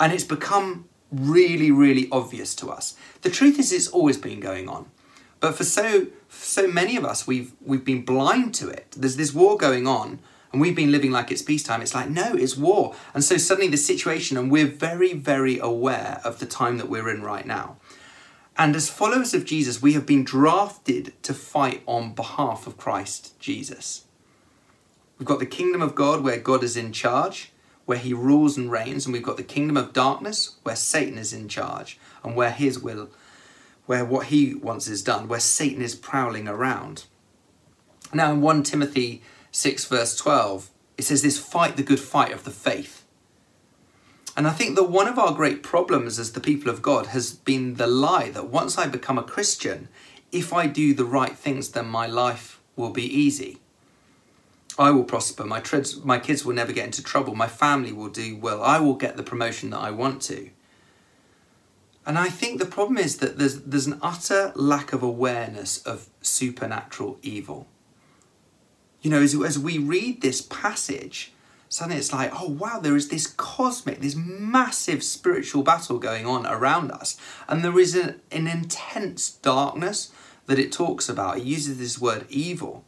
and 0.00 0.12
it's 0.12 0.24
become 0.24 0.88
really, 1.12 1.70
really 1.70 2.08
obvious 2.10 2.52
to 2.56 2.68
us. 2.68 2.96
The 3.22 3.30
truth 3.30 3.60
is, 3.60 3.72
it's 3.72 3.86
always 3.86 4.18
been 4.18 4.40
going 4.40 4.68
on, 4.68 4.86
but 5.40 5.54
for 5.54 5.64
so 5.64 6.08
so 6.28 6.66
many 6.66 6.96
of 6.96 7.04
us, 7.04 7.26
we've 7.26 7.52
we've 7.60 7.84
been 7.84 8.04
blind 8.04 8.54
to 8.56 8.68
it. 8.68 8.94
There's 8.96 9.16
this 9.16 9.32
war 9.32 9.56
going 9.56 9.86
on, 9.86 10.18
and 10.52 10.60
we've 10.60 10.76
been 10.76 10.92
living 10.92 11.10
like 11.10 11.30
it's 11.30 11.42
peacetime. 11.42 11.82
It's 11.82 11.94
like 11.94 12.10
no, 12.10 12.34
it's 12.34 12.56
war, 12.56 12.94
and 13.14 13.22
so 13.24 13.36
suddenly 13.36 13.68
the 13.68 13.76
situation, 13.76 14.36
and 14.36 14.50
we're 14.50 14.66
very, 14.66 15.14
very 15.14 15.58
aware 15.58 16.20
of 16.24 16.38
the 16.38 16.46
time 16.46 16.78
that 16.78 16.88
we're 16.88 17.08
in 17.08 17.22
right 17.22 17.46
now. 17.46 17.76
And 18.56 18.74
as 18.74 18.90
followers 18.90 19.34
of 19.34 19.44
Jesus, 19.44 19.80
we 19.80 19.92
have 19.92 20.04
been 20.04 20.24
drafted 20.24 21.12
to 21.22 21.32
fight 21.32 21.82
on 21.86 22.12
behalf 22.14 22.66
of 22.66 22.76
Christ 22.76 23.38
Jesus. 23.38 24.04
We've 25.16 25.28
got 25.28 25.38
the 25.38 25.46
kingdom 25.46 25.80
of 25.80 25.94
God 25.94 26.24
where 26.24 26.38
God 26.38 26.64
is 26.64 26.76
in 26.76 26.92
charge, 26.92 27.52
where 27.86 27.98
he 27.98 28.12
rules 28.12 28.56
and 28.56 28.70
reigns, 28.70 29.06
and 29.06 29.12
we've 29.12 29.22
got 29.22 29.36
the 29.36 29.44
kingdom 29.44 29.76
of 29.76 29.92
darkness 29.92 30.56
where 30.64 30.74
Satan 30.74 31.18
is 31.18 31.32
in 31.32 31.48
charge 31.48 31.98
and 32.24 32.34
where 32.34 32.50
his 32.50 32.80
will, 32.80 33.10
where 33.88 34.04
what 34.04 34.26
he 34.26 34.54
wants 34.54 34.86
is 34.86 35.02
done, 35.02 35.28
where 35.28 35.40
Satan 35.40 35.80
is 35.80 35.94
prowling 35.94 36.46
around. 36.46 37.04
Now, 38.12 38.30
in 38.32 38.42
1 38.42 38.62
Timothy 38.62 39.22
6, 39.50 39.86
verse 39.86 40.14
12, 40.14 40.68
it 40.98 41.04
says 41.04 41.22
this 41.22 41.38
fight 41.38 41.78
the 41.78 41.82
good 41.82 41.98
fight 41.98 42.30
of 42.30 42.44
the 42.44 42.50
faith. 42.50 43.06
And 44.36 44.46
I 44.46 44.50
think 44.50 44.76
that 44.76 44.90
one 44.90 45.08
of 45.08 45.18
our 45.18 45.32
great 45.32 45.62
problems 45.62 46.18
as 46.18 46.32
the 46.32 46.40
people 46.40 46.70
of 46.70 46.82
God 46.82 47.06
has 47.06 47.32
been 47.32 47.76
the 47.76 47.86
lie 47.86 48.28
that 48.32 48.48
once 48.48 48.76
I 48.76 48.88
become 48.88 49.16
a 49.16 49.22
Christian, 49.22 49.88
if 50.32 50.52
I 50.52 50.66
do 50.66 50.92
the 50.92 51.06
right 51.06 51.34
things, 51.34 51.70
then 51.70 51.86
my 51.86 52.06
life 52.06 52.60
will 52.76 52.90
be 52.90 53.06
easy. 53.06 53.58
I 54.78 54.90
will 54.90 55.04
prosper. 55.04 55.46
My, 55.46 55.62
my 56.04 56.18
kids 56.18 56.44
will 56.44 56.54
never 56.54 56.74
get 56.74 56.84
into 56.84 57.02
trouble. 57.02 57.34
My 57.34 57.48
family 57.48 57.94
will 57.94 58.10
do 58.10 58.36
well. 58.36 58.62
I 58.62 58.80
will 58.80 58.96
get 58.96 59.16
the 59.16 59.22
promotion 59.22 59.70
that 59.70 59.80
I 59.80 59.92
want 59.92 60.20
to. 60.24 60.50
And 62.08 62.18
I 62.18 62.30
think 62.30 62.58
the 62.58 62.64
problem 62.64 62.96
is 62.96 63.18
that 63.18 63.36
there's, 63.38 63.60
there's 63.60 63.86
an 63.86 63.98
utter 64.00 64.50
lack 64.54 64.94
of 64.94 65.02
awareness 65.02 65.76
of 65.82 66.08
supernatural 66.22 67.18
evil. 67.22 67.68
You 69.02 69.10
know, 69.10 69.20
as, 69.20 69.34
as 69.34 69.58
we 69.58 69.76
read 69.76 70.22
this 70.22 70.40
passage, 70.40 71.32
suddenly 71.68 71.98
it's 71.98 72.10
like, 72.10 72.32
oh 72.34 72.48
wow, 72.48 72.80
there 72.80 72.96
is 72.96 73.10
this 73.10 73.26
cosmic, 73.26 74.00
this 74.00 74.16
massive 74.16 75.04
spiritual 75.04 75.62
battle 75.62 75.98
going 75.98 76.24
on 76.24 76.46
around 76.46 76.90
us. 76.92 77.18
And 77.46 77.62
there 77.62 77.78
is 77.78 77.94
an, 77.94 78.22
an 78.32 78.46
intense 78.46 79.30
darkness 79.30 80.10
that 80.46 80.58
it 80.58 80.72
talks 80.72 81.10
about. 81.10 81.36
It 81.36 81.44
uses 81.44 81.76
this 81.76 82.00
word 82.00 82.24
evil. 82.30 82.86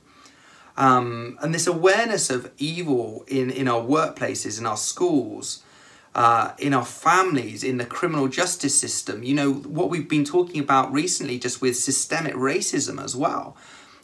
Um, 0.78 1.36
and 1.42 1.54
this 1.54 1.66
awareness 1.66 2.30
of 2.30 2.50
evil 2.56 3.26
in, 3.28 3.50
in 3.50 3.68
our 3.68 3.82
workplaces, 3.82 4.58
in 4.58 4.64
our 4.64 4.78
schools, 4.78 5.62
uh, 6.14 6.52
in 6.58 6.74
our 6.74 6.84
families, 6.84 7.62
in 7.62 7.76
the 7.76 7.84
criminal 7.84 8.28
justice 8.28 8.78
system, 8.78 9.22
you 9.22 9.34
know, 9.34 9.52
what 9.52 9.90
we've 9.90 10.08
been 10.08 10.24
talking 10.24 10.60
about 10.60 10.92
recently 10.92 11.38
just 11.38 11.60
with 11.60 11.76
systemic 11.76 12.34
racism 12.34 13.02
as 13.02 13.14
well. 13.14 13.56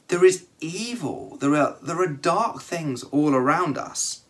There 0.09 0.25
is 0.25 0.47
evil, 0.61 1.37
there 1.41 1.55
are, 1.57 1.77
there 1.83 2.01
are 2.01 2.07
dark 2.07 2.63
things 2.63 3.03
all 3.05 3.35
around 3.35 3.77
us. 3.77 4.21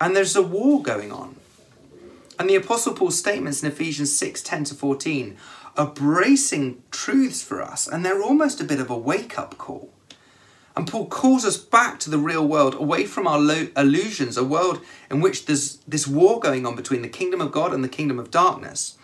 And 0.00 0.14
there's 0.14 0.36
a 0.36 0.42
war 0.42 0.80
going 0.80 1.10
on. 1.10 1.34
And 2.38 2.48
the 2.48 2.54
Apostle 2.54 2.94
Paul's 2.94 3.18
statements 3.18 3.62
in 3.62 3.68
Ephesians 3.68 4.16
6 4.16 4.42
10 4.42 4.64
to 4.64 4.74
14 4.74 5.36
are 5.76 5.86
bracing 5.86 6.82
truths 6.90 7.42
for 7.42 7.60
us, 7.62 7.88
and 7.88 8.04
they're 8.04 8.22
almost 8.22 8.60
a 8.60 8.64
bit 8.64 8.80
of 8.80 8.90
a 8.90 8.98
wake 8.98 9.38
up 9.38 9.58
call. 9.58 9.90
And 10.78 10.86
Paul 10.86 11.08
calls 11.08 11.44
us 11.44 11.56
back 11.56 11.98
to 12.00 12.08
the 12.08 12.18
real 12.18 12.46
world, 12.46 12.76
away 12.76 13.04
from 13.04 13.26
our 13.26 13.40
lo- 13.40 13.66
illusions, 13.76 14.36
a 14.36 14.44
world 14.44 14.80
in 15.10 15.20
which 15.20 15.46
there's 15.46 15.78
this 15.88 16.06
war 16.06 16.38
going 16.38 16.64
on 16.64 16.76
between 16.76 17.02
the 17.02 17.08
kingdom 17.08 17.40
of 17.40 17.50
God 17.50 17.74
and 17.74 17.82
the 17.82 17.88
kingdom 17.88 18.20
of 18.20 18.30
darkness. 18.30 18.96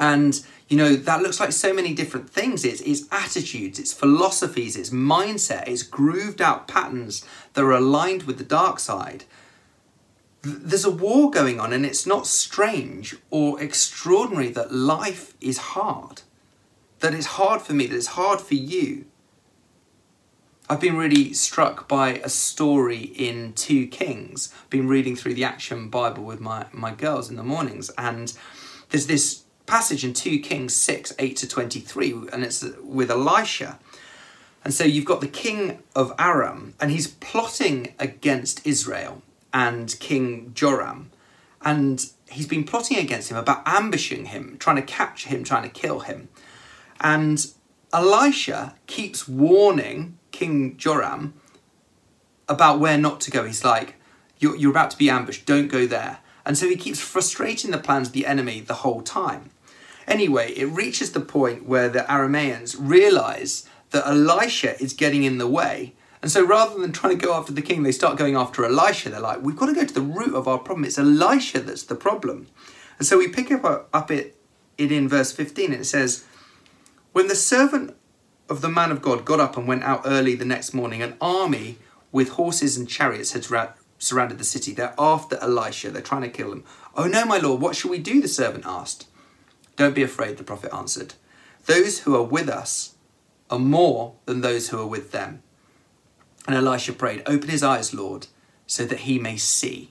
And, 0.00 0.42
you 0.68 0.78
know, 0.78 0.96
that 0.96 1.20
looks 1.20 1.38
like 1.38 1.52
so 1.52 1.74
many 1.74 1.92
different 1.92 2.30
things. 2.30 2.64
It's, 2.64 2.80
it's 2.80 3.02
attitudes, 3.12 3.78
it's 3.78 3.92
philosophies, 3.92 4.74
it's 4.74 4.88
mindset, 4.88 5.68
it's 5.68 5.82
grooved 5.82 6.40
out 6.40 6.66
patterns 6.66 7.26
that 7.52 7.62
are 7.62 7.72
aligned 7.72 8.22
with 8.22 8.38
the 8.38 8.42
dark 8.44 8.80
side. 8.80 9.24
There's 10.40 10.86
a 10.86 10.90
war 10.90 11.30
going 11.30 11.60
on, 11.60 11.74
and 11.74 11.84
it's 11.84 12.06
not 12.06 12.26
strange 12.26 13.14
or 13.30 13.62
extraordinary 13.62 14.48
that 14.52 14.72
life 14.72 15.34
is 15.42 15.58
hard. 15.58 16.22
That 17.00 17.12
it's 17.12 17.26
hard 17.26 17.60
for 17.60 17.74
me, 17.74 17.84
that 17.86 17.96
it's 17.96 18.06
hard 18.06 18.40
for 18.40 18.54
you. 18.54 19.04
I've 20.66 20.80
been 20.80 20.96
really 20.96 21.34
struck 21.34 21.88
by 21.88 22.14
a 22.24 22.30
story 22.30 23.00
in 23.02 23.52
2 23.52 23.88
Kings. 23.88 24.50
I've 24.62 24.70
been 24.70 24.88
reading 24.88 25.14
through 25.14 25.34
the 25.34 25.44
Action 25.44 25.90
Bible 25.90 26.24
with 26.24 26.40
my, 26.40 26.64
my 26.72 26.94
girls 26.94 27.28
in 27.28 27.36
the 27.36 27.42
mornings, 27.42 27.90
and 27.98 28.32
there's 28.88 29.06
this 29.06 29.42
passage 29.66 30.06
in 30.06 30.14
2 30.14 30.38
Kings 30.38 30.74
6 30.74 31.12
8 31.18 31.36
to 31.36 31.48
23, 31.48 32.14
and 32.32 32.42
it's 32.42 32.64
with 32.82 33.10
Elisha. 33.10 33.78
And 34.64 34.72
so 34.72 34.84
you've 34.84 35.04
got 35.04 35.20
the 35.20 35.28
king 35.28 35.82
of 35.94 36.14
Aram, 36.18 36.72
and 36.80 36.90
he's 36.90 37.08
plotting 37.08 37.94
against 37.98 38.66
Israel 38.66 39.20
and 39.52 39.94
King 40.00 40.52
Joram. 40.54 41.10
And 41.60 42.10
he's 42.30 42.46
been 42.46 42.64
plotting 42.64 42.96
against 42.96 43.30
him 43.30 43.36
about 43.36 43.62
ambushing 43.66 44.26
him, 44.26 44.56
trying 44.58 44.76
to 44.76 44.82
capture 44.82 45.28
him, 45.28 45.44
trying 45.44 45.64
to 45.64 45.68
kill 45.68 46.00
him. 46.00 46.30
And 47.00 47.46
Elisha 47.92 48.76
keeps 48.86 49.28
warning 49.28 50.18
King 50.34 50.76
Joram 50.76 51.34
about 52.48 52.80
where 52.80 52.98
not 52.98 53.20
to 53.22 53.30
go. 53.30 53.44
He's 53.44 53.64
like, 53.64 53.94
you're, 54.38 54.56
you're 54.56 54.72
about 54.72 54.90
to 54.90 54.98
be 54.98 55.08
ambushed, 55.08 55.46
don't 55.46 55.68
go 55.68 55.86
there. 55.86 56.18
And 56.44 56.58
so 56.58 56.68
he 56.68 56.76
keeps 56.76 57.00
frustrating 57.00 57.70
the 57.70 57.78
plans 57.78 58.08
of 58.08 58.12
the 58.12 58.26
enemy 58.26 58.60
the 58.60 58.74
whole 58.74 59.00
time. 59.00 59.50
Anyway, 60.06 60.52
it 60.52 60.66
reaches 60.66 61.12
the 61.12 61.20
point 61.20 61.66
where 61.66 61.88
the 61.88 62.00
Arameans 62.00 62.76
realize 62.78 63.66
that 63.90 64.06
Elisha 64.06 64.78
is 64.82 64.92
getting 64.92 65.22
in 65.22 65.38
the 65.38 65.46
way. 65.46 65.94
And 66.20 66.30
so 66.30 66.44
rather 66.44 66.78
than 66.78 66.92
trying 66.92 67.18
to 67.18 67.26
go 67.26 67.32
after 67.32 67.52
the 67.52 67.62
king, 67.62 67.84
they 67.84 67.92
start 67.92 68.18
going 68.18 68.34
after 68.34 68.64
Elisha. 68.64 69.10
They're 69.10 69.20
like, 69.20 69.40
we've 69.40 69.56
got 69.56 69.66
to 69.66 69.74
go 69.74 69.84
to 69.84 69.94
the 69.94 70.00
root 70.00 70.34
of 70.34 70.48
our 70.48 70.58
problem. 70.58 70.84
It's 70.84 70.98
Elisha 70.98 71.60
that's 71.60 71.84
the 71.84 71.94
problem. 71.94 72.48
And 72.98 73.06
so 73.06 73.16
we 73.18 73.28
pick 73.28 73.50
up, 73.52 73.88
up 73.92 74.10
it, 74.10 74.36
it 74.76 74.90
in 74.90 75.08
verse 75.08 75.32
15 75.32 75.72
and 75.72 75.80
it 75.80 75.84
says, 75.84 76.24
When 77.12 77.28
the 77.28 77.34
servant 77.34 77.96
of 78.48 78.60
the 78.60 78.68
man 78.68 78.90
of 78.90 79.02
God 79.02 79.24
got 79.24 79.40
up 79.40 79.56
and 79.56 79.66
went 79.66 79.82
out 79.84 80.02
early 80.04 80.34
the 80.34 80.44
next 80.44 80.74
morning, 80.74 81.02
an 81.02 81.16
army 81.20 81.78
with 82.12 82.30
horses 82.30 82.76
and 82.76 82.88
chariots 82.88 83.32
had 83.32 83.46
surrounded 83.98 84.38
the 84.38 84.44
city. 84.44 84.72
They're 84.72 84.94
after 84.98 85.36
Elisha. 85.36 85.90
They're 85.90 86.02
trying 86.02 86.22
to 86.22 86.28
kill 86.28 86.52
him. 86.52 86.64
Oh 86.96 87.06
no, 87.06 87.24
my 87.24 87.38
lord, 87.38 87.60
what 87.60 87.76
shall 87.76 87.90
we 87.90 87.98
do? 87.98 88.20
The 88.20 88.28
servant 88.28 88.64
asked. 88.66 89.06
Don't 89.76 89.94
be 89.94 90.02
afraid, 90.02 90.36
the 90.36 90.44
prophet 90.44 90.72
answered. 90.72 91.14
Those 91.66 92.00
who 92.00 92.14
are 92.14 92.22
with 92.22 92.48
us 92.48 92.94
are 93.50 93.58
more 93.58 94.14
than 94.26 94.40
those 94.40 94.68
who 94.68 94.78
are 94.78 94.86
with 94.86 95.10
them. 95.10 95.42
And 96.46 96.54
Elisha 96.54 96.92
prayed, 96.92 97.22
Open 97.26 97.48
his 97.48 97.62
eyes, 97.62 97.94
Lord, 97.94 98.26
so 98.66 98.84
that 98.84 99.00
he 99.00 99.18
may 99.18 99.36
see. 99.36 99.90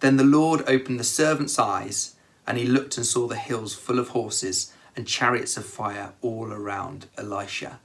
Then 0.00 0.18
the 0.18 0.24
Lord 0.24 0.62
opened 0.68 1.00
the 1.00 1.04
servant's 1.04 1.58
eyes, 1.58 2.14
and 2.46 2.58
he 2.58 2.66
looked 2.66 2.96
and 2.96 3.06
saw 3.06 3.26
the 3.26 3.36
hills 3.36 3.74
full 3.74 3.98
of 3.98 4.10
horses 4.10 4.72
and 4.96 5.06
chariots 5.06 5.56
of 5.56 5.66
fire 5.66 6.12
all 6.22 6.52
around 6.52 7.06
Elisha. 7.18 7.78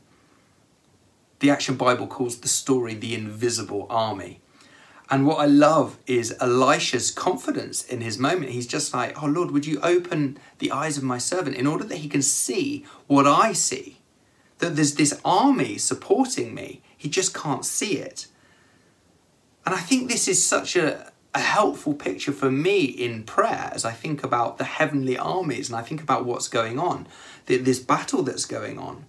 The 1.39 1.49
Action 1.49 1.75
Bible 1.75 2.07
calls 2.07 2.37
the 2.37 2.47
story 2.47 2.93
the 2.93 3.13
invisible 3.13 3.87
army. 3.89 4.39
And 5.09 5.25
what 5.25 5.39
I 5.39 5.45
love 5.45 5.97
is 6.07 6.33
Elisha's 6.39 7.11
confidence 7.11 7.83
in 7.83 7.99
his 7.99 8.17
moment. 8.17 8.51
He's 8.51 8.67
just 8.67 8.93
like, 8.93 9.21
Oh 9.21 9.27
Lord, 9.27 9.51
would 9.51 9.65
you 9.65 9.79
open 9.81 10.39
the 10.59 10.71
eyes 10.71 10.97
of 10.97 11.03
my 11.03 11.17
servant 11.17 11.57
in 11.57 11.67
order 11.67 11.83
that 11.83 11.97
he 11.97 12.07
can 12.07 12.21
see 12.21 12.85
what 13.07 13.27
I 13.27 13.51
see? 13.51 13.97
That 14.59 14.77
there's 14.77 14.95
this 14.95 15.19
army 15.25 15.77
supporting 15.77 16.53
me. 16.53 16.81
He 16.95 17.09
just 17.09 17.33
can't 17.33 17.65
see 17.65 17.97
it. 17.97 18.27
And 19.65 19.75
I 19.75 19.79
think 19.79 20.09
this 20.09 20.27
is 20.27 20.47
such 20.47 20.75
a, 20.75 21.10
a 21.33 21.39
helpful 21.39 21.93
picture 21.93 22.33
for 22.33 22.51
me 22.51 22.83
in 22.83 23.23
prayer 23.23 23.69
as 23.73 23.85
I 23.85 23.91
think 23.91 24.23
about 24.23 24.57
the 24.57 24.65
heavenly 24.65 25.17
armies 25.17 25.69
and 25.69 25.77
I 25.77 25.81
think 25.81 26.01
about 26.01 26.25
what's 26.25 26.47
going 26.47 26.77
on, 26.77 27.07
this 27.45 27.79
battle 27.79 28.23
that's 28.23 28.45
going 28.45 28.77
on 28.77 29.05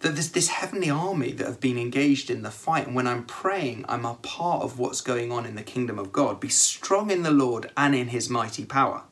that 0.00 0.10
there's 0.10 0.30
this 0.30 0.48
heavenly 0.48 0.90
army 0.90 1.32
that 1.32 1.46
have 1.46 1.60
been 1.60 1.78
engaged 1.78 2.30
in 2.30 2.42
the 2.42 2.50
fight. 2.50 2.86
And 2.86 2.94
when 2.94 3.06
I'm 3.06 3.24
praying, 3.24 3.84
I'm 3.88 4.04
a 4.04 4.14
part 4.14 4.62
of 4.62 4.78
what's 4.78 5.00
going 5.00 5.32
on 5.32 5.46
in 5.46 5.54
the 5.54 5.62
kingdom 5.62 5.98
of 5.98 6.12
God. 6.12 6.38
Be 6.38 6.48
strong 6.48 7.10
in 7.10 7.22
the 7.22 7.30
Lord 7.30 7.70
and 7.76 7.94
in 7.94 8.08
his 8.08 8.28
mighty 8.28 8.64
power. 8.64 9.02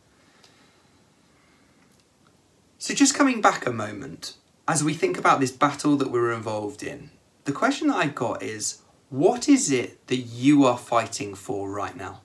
So, 2.79 2.93
just 2.93 3.15
coming 3.15 3.41
back 3.41 3.67
a 3.67 3.73
moment, 3.73 4.35
as 4.69 4.85
we 4.85 4.93
think 4.93 5.17
about 5.17 5.41
this 5.41 5.51
battle 5.51 5.97
that 5.97 6.11
we're 6.11 6.33
involved 6.33 6.83
in, 6.83 7.11
the 7.45 7.53
question 7.53 7.89
that 7.89 7.97
I 7.97 8.07
got 8.07 8.43
is 8.43 8.83
what 9.15 9.49
is 9.49 9.71
it 9.71 10.09
that 10.09 10.17
you 10.17 10.65
are 10.65 10.77
fighting 10.77 11.37
for 11.37 11.71
right 11.71 11.97
now? 11.97 12.21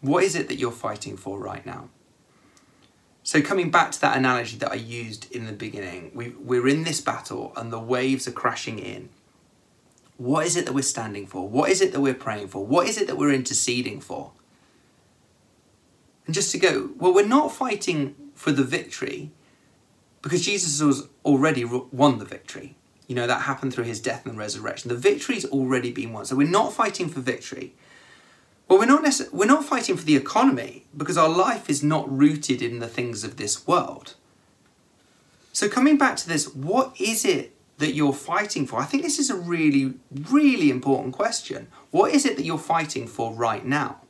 What 0.00 0.24
is 0.24 0.34
it 0.34 0.48
that 0.48 0.56
you're 0.56 0.72
fighting 0.72 1.16
for 1.16 1.38
right 1.38 1.64
now? 1.64 1.90
So 3.22 3.40
coming 3.40 3.70
back 3.70 3.92
to 3.92 4.00
that 4.00 4.16
analogy 4.16 4.56
that 4.56 4.72
I 4.72 4.74
used 4.74 5.30
in 5.30 5.46
the 5.46 5.52
beginning, 5.52 6.10
we, 6.12 6.30
we're 6.30 6.66
in 6.66 6.82
this 6.82 7.00
battle 7.00 7.52
and 7.56 7.72
the 7.72 7.78
waves 7.78 8.26
are 8.26 8.32
crashing 8.32 8.80
in. 8.80 9.08
What 10.16 10.44
is 10.44 10.56
it 10.56 10.66
that 10.66 10.72
we're 10.72 10.82
standing 10.82 11.28
for? 11.28 11.48
What 11.48 11.70
is 11.70 11.80
it 11.80 11.92
that 11.92 12.00
we're 12.00 12.14
praying 12.14 12.48
for? 12.48 12.66
What 12.66 12.88
is 12.88 12.98
it 12.98 13.06
that 13.06 13.16
we're 13.16 13.32
interceding 13.32 14.00
for? 14.00 14.32
And 16.26 16.34
just 16.34 16.50
to 16.50 16.58
go, 16.58 16.90
well, 16.96 17.14
we're 17.14 17.24
not 17.24 17.52
fighting 17.52 18.16
for 18.34 18.50
the 18.50 18.64
victory 18.64 19.30
because 20.20 20.44
Jesus 20.44 20.80
has 20.80 21.06
already 21.24 21.64
won 21.64 22.18
the 22.18 22.24
victory. 22.24 22.74
You 23.06 23.14
know, 23.14 23.26
that 23.26 23.42
happened 23.42 23.72
through 23.72 23.84
his 23.84 24.00
death 24.00 24.26
and 24.26 24.36
resurrection. 24.36 24.88
The 24.88 24.96
victory's 24.96 25.44
already 25.44 25.92
been 25.92 26.12
won. 26.12 26.24
So 26.24 26.36
we're 26.36 26.48
not 26.48 26.72
fighting 26.72 27.08
for 27.08 27.20
victory. 27.20 27.74
Well, 28.68 28.80
we're 28.80 28.86
not 28.86 29.04
necess- 29.04 29.32
we're 29.32 29.46
not 29.46 29.64
fighting 29.64 29.96
for 29.96 30.04
the 30.04 30.16
economy 30.16 30.86
because 30.96 31.16
our 31.16 31.28
life 31.28 31.70
is 31.70 31.82
not 31.82 32.10
rooted 32.10 32.62
in 32.62 32.80
the 32.80 32.88
things 32.88 33.22
of 33.22 33.36
this 33.36 33.66
world. 33.66 34.14
So 35.52 35.68
coming 35.68 35.96
back 35.96 36.16
to 36.18 36.28
this, 36.28 36.52
what 36.54 37.00
is 37.00 37.24
it 37.24 37.54
that 37.78 37.94
you're 37.94 38.12
fighting 38.12 38.66
for? 38.66 38.80
I 38.80 38.84
think 38.84 39.02
this 39.02 39.18
is 39.18 39.30
a 39.30 39.36
really 39.36 39.94
really 40.10 40.70
important 40.70 41.14
question. 41.14 41.68
What 41.90 42.12
is 42.12 42.26
it 42.26 42.36
that 42.36 42.44
you're 42.44 42.58
fighting 42.58 43.06
for 43.06 43.32
right 43.32 43.64
now? 43.64 44.00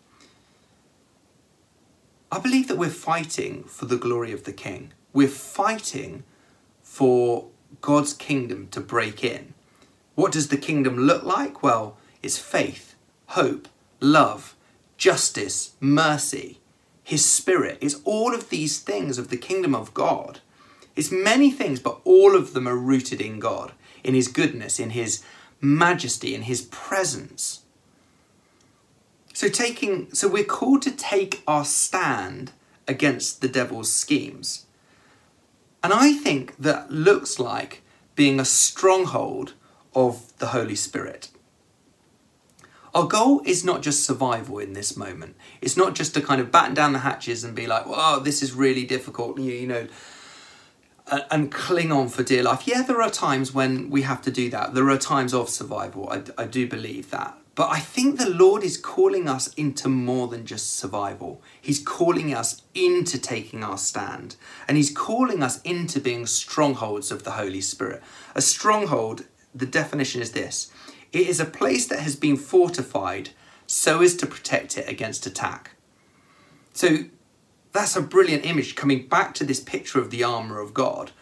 I 2.33 2.39
believe 2.39 2.67
that 2.69 2.79
we're 2.79 2.91
fighting 2.91 3.65
for 3.65 3.85
the 3.85 3.97
glory 3.97 4.33
of 4.33 4.45
the 4.45 4.53
king. 4.53 4.93
We're 5.13 5.29
fighting 5.29 6.25
for 6.83 7.47
God's 7.81 8.13
kingdom 8.13 8.69
to 8.73 8.81
break 8.81 9.25
in. 9.25 9.55
What 10.15 10.33
does 10.33 10.49
the 10.49 10.57
kingdom 10.57 10.97
look 10.99 11.23
like? 11.23 11.63
Well, 11.63 11.97
it's 12.23 12.39
faith, 12.39 12.95
hope, 13.29 13.69
love, 14.01 14.55
justice, 14.97 15.75
mercy, 15.81 16.61
his 17.03 17.25
spirit. 17.25 17.79
It's 17.81 18.01
all 18.05 18.35
of 18.35 18.51
these 18.51 18.81
things 18.81 19.19
of 19.19 19.29
the 19.29 19.37
kingdom 19.37 19.75
of 19.75 19.95
God. 19.95 20.41
It's 20.97 21.13
many 21.13 21.51
things, 21.51 21.79
but 21.79 22.01
all 22.05 22.35
of 22.35 22.53
them 22.53 22.67
are 22.67 22.77
rooted 22.77 23.21
in 23.21 23.39
God, 23.39 23.73
in 24.03 24.15
his 24.15 24.29
goodness, 24.29 24.81
in 24.81 24.91
his 24.91 25.23
majesty, 25.61 26.35
in 26.35 26.43
his 26.43 26.63
presence. 26.63 27.63
So 29.33 29.49
taking 29.49 30.13
so 30.15 30.29
we're 30.29 30.45
called 30.45 30.83
to 30.83 30.91
take 30.91 31.43
our 31.47 31.65
stand 31.65 32.53
against 32.89 33.43
the 33.43 33.49
devil's 33.49 33.93
schemes. 33.93 34.66
And 35.87 35.95
I 35.95 36.15
think 36.15 36.57
that 36.57 36.91
looks 36.91 37.39
like 37.39 37.85
being 38.17 38.41
a 38.41 38.45
stronghold 38.45 39.53
of 39.95 40.37
the 40.39 40.49
Holy 40.49 40.75
Spirit. 40.75 41.29
Our 42.93 43.07
goal 43.07 43.41
is 43.45 43.65
not 43.65 43.83
just 43.83 44.05
survival 44.05 44.59
in 44.59 44.73
this 44.73 44.97
moment. 44.97 45.37
It's 45.61 45.77
not 45.77 45.95
just 45.95 46.13
to 46.15 46.21
kind 46.21 46.41
of 46.41 46.51
batten 46.51 46.75
down 46.75 46.93
the 46.93 46.99
hatches 46.99 47.45
and 47.45 47.55
be 47.55 47.69
like, 47.69 47.85
"Oh, 47.87 48.19
this 48.19 48.43
is 48.43 48.53
really 48.53 48.85
difficult," 48.85 49.39
you, 49.39 49.53
you 49.53 49.69
know, 49.69 49.87
and 51.31 51.53
cling 51.53 51.93
on 51.93 52.09
for 52.09 52.25
dear 52.25 52.43
life. 52.43 52.67
Yeah, 52.67 52.83
there 52.83 53.01
are 53.01 53.09
times 53.09 53.55
when 53.55 53.89
we 53.89 54.03
have 54.03 54.23
to 54.23 54.33
do 54.33 54.51
that. 54.51 54.75
There 54.75 54.91
are 54.91 54.99
times 54.99 55.33
of 55.33 55.49
survival. 55.49 56.11
I, 56.11 56.25
I 56.37 56.47
do 56.47 56.67
believe 56.67 57.13
that. 57.13 57.39
But 57.57 57.71
I 57.71 57.81
think 57.81 58.19
the 58.19 58.29
Lord 58.29 58.63
is 58.63 58.77
calling 58.77 59.29
us 59.29 59.53
into 59.55 59.89
more 59.89 60.29
than 60.29 60.45
just 60.45 60.77
survival. 60.77 61.43
He's 61.61 61.83
calling 61.83 62.35
us 62.35 62.61
into 62.75 63.19
taking 63.19 63.65
our 63.65 63.79
stand. 63.79 64.37
And 64.69 64.77
He's 64.77 64.91
calling 64.91 65.43
us 65.43 65.63
into 65.63 65.99
being 65.99 66.27
strongholds 66.27 67.11
of 67.11 67.25
the 67.25 67.33
Holy 67.33 67.63
Spirit. 67.63 68.03
A 68.35 68.43
stronghold, 68.43 69.25
the 69.55 69.67
definition 69.67 70.21
is 70.21 70.33
this 70.33 70.71
it 71.13 71.27
is 71.27 71.41
a 71.41 71.47
place 71.47 71.87
that 71.87 72.01
has 72.01 72.15
been 72.15 72.37
fortified 72.37 73.31
so 73.67 74.03
as 74.03 74.15
to 74.17 74.27
protect 74.27 74.77
it 74.77 74.87
against 74.87 75.27
attack. 75.27 75.71
So 76.75 77.07
that's 77.73 77.97
a 77.97 78.03
brilliant 78.03 78.45
image 78.45 78.75
coming 78.75 79.09
back 79.09 79.33
to 79.35 79.45
this 79.45 79.61
picture 79.61 79.99
of 79.99 80.11
the 80.11 80.23
armour 80.23 80.61
of 80.61 80.75
God. 80.75 81.13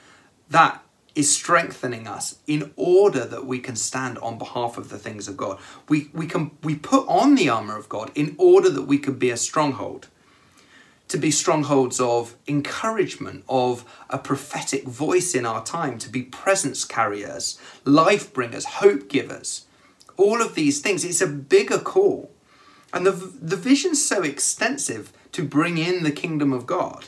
That 0.51 0.84
is 1.15 1.35
strengthening 1.35 2.09
us 2.09 2.39
in 2.47 2.73
order 2.77 3.25
that 3.25 3.47
we 3.47 3.59
can 3.61 3.77
stand 3.77 4.19
on 4.19 4.39
behalf 4.39 4.77
of 4.77 4.89
the 4.89 4.99
things 4.99 5.29
of 5.29 5.37
God. 5.37 5.59
We, 5.89 6.09
we 6.13 6.27
can 6.27 6.51
we 6.63 6.75
put 6.75 7.07
on 7.09 7.35
the 7.37 7.49
armour 7.49 7.77
of 7.77 7.89
God 7.89 8.11
in 8.15 8.35
order 8.39 8.69
that 8.71 8.83
we 8.83 8.99
can 8.99 9.15
be 9.15 9.31
a 9.31 9.37
stronghold. 9.37 10.09
to 11.09 11.19
be 11.19 11.31
strongholds 11.31 12.01
of 12.01 12.35
encouragement, 12.49 13.45
of 13.49 13.85
a 14.11 14.19
prophetic 14.19 14.85
voice 14.85 15.35
in 15.35 15.47
our 15.47 15.63
time, 15.65 15.99
to 15.99 16.09
be 16.09 16.23
presence 16.23 16.85
carriers, 16.85 17.59
life 17.85 18.33
bringers, 18.33 18.65
hope 18.65 19.09
givers. 19.09 19.67
All 20.17 20.41
of 20.41 20.55
these 20.55 20.81
things, 20.81 21.05
it's 21.05 21.21
a 21.21 21.27
bigger 21.27 21.79
call. 21.79 22.31
And 22.93 23.05
the, 23.07 23.13
the 23.13 23.57
vision's 23.57 24.05
so 24.05 24.23
extensive 24.23 25.13
to 25.33 25.45
bring 25.45 25.79
in 25.79 26.05
the 26.05 26.13
kingdom 26.13 26.53
of 26.53 26.67
God. 26.67 27.07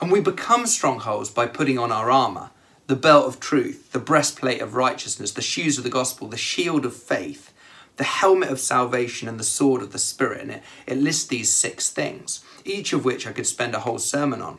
And 0.00 0.10
we 0.10 0.20
become 0.20 0.66
strongholds 0.66 1.28
by 1.30 1.46
putting 1.46 1.78
on 1.78 1.92
our 1.92 2.10
armour, 2.10 2.50
the 2.90 2.96
belt 2.96 3.24
of 3.24 3.38
truth, 3.38 3.92
the 3.92 4.00
breastplate 4.00 4.60
of 4.60 4.74
righteousness, 4.74 5.30
the 5.30 5.40
shoes 5.40 5.78
of 5.78 5.84
the 5.84 5.90
gospel, 5.90 6.26
the 6.26 6.36
shield 6.36 6.84
of 6.84 6.92
faith, 6.92 7.52
the 7.98 8.02
helmet 8.02 8.50
of 8.50 8.58
salvation, 8.58 9.28
and 9.28 9.38
the 9.38 9.44
sword 9.44 9.80
of 9.80 9.92
the 9.92 9.98
Spirit. 9.98 10.40
And 10.40 10.50
it, 10.50 10.62
it 10.88 10.98
lists 10.98 11.28
these 11.28 11.54
six 11.54 11.88
things, 11.88 12.44
each 12.64 12.92
of 12.92 13.04
which 13.04 13.28
I 13.28 13.32
could 13.32 13.46
spend 13.46 13.76
a 13.76 13.80
whole 13.80 14.00
sermon 14.00 14.42
on. 14.42 14.58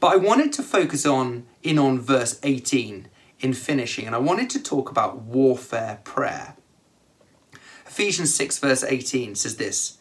But 0.00 0.14
I 0.14 0.16
wanted 0.16 0.50
to 0.54 0.62
focus 0.62 1.04
on 1.04 1.44
in 1.62 1.78
on 1.78 2.00
verse 2.00 2.40
18 2.42 3.08
in 3.40 3.52
finishing, 3.52 4.06
and 4.06 4.14
I 4.14 4.18
wanted 4.18 4.48
to 4.50 4.62
talk 4.62 4.90
about 4.90 5.20
warfare 5.20 6.00
prayer. 6.04 6.56
Ephesians 7.86 8.34
6, 8.34 8.60
verse 8.60 8.82
18 8.82 9.34
says 9.34 9.56
this 9.56 9.98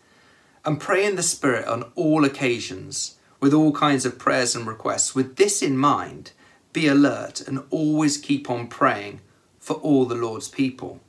And 0.64 0.80
pray 0.80 1.06
in 1.06 1.18
the 1.18 1.22
Spirit 1.22 1.68
on 1.68 1.92
all 1.96 2.24
occasions, 2.24 3.16
with 3.42 3.54
all 3.54 3.74
kinds 3.74 4.06
of 4.06 4.18
prayers 4.18 4.56
and 4.56 4.66
requests. 4.66 5.14
With 5.14 5.36
this 5.36 5.62
in 5.62 5.78
mind, 5.78 6.32
be 6.78 6.88
alert 6.88 7.42
and 7.42 7.64
always 7.72 8.18
keep 8.18 8.52
on 8.52 8.68
praying 8.68 9.20
for 9.58 9.78
all 9.78 10.06
the 10.06 10.14
Lord's 10.14 10.48
people. 10.48 11.00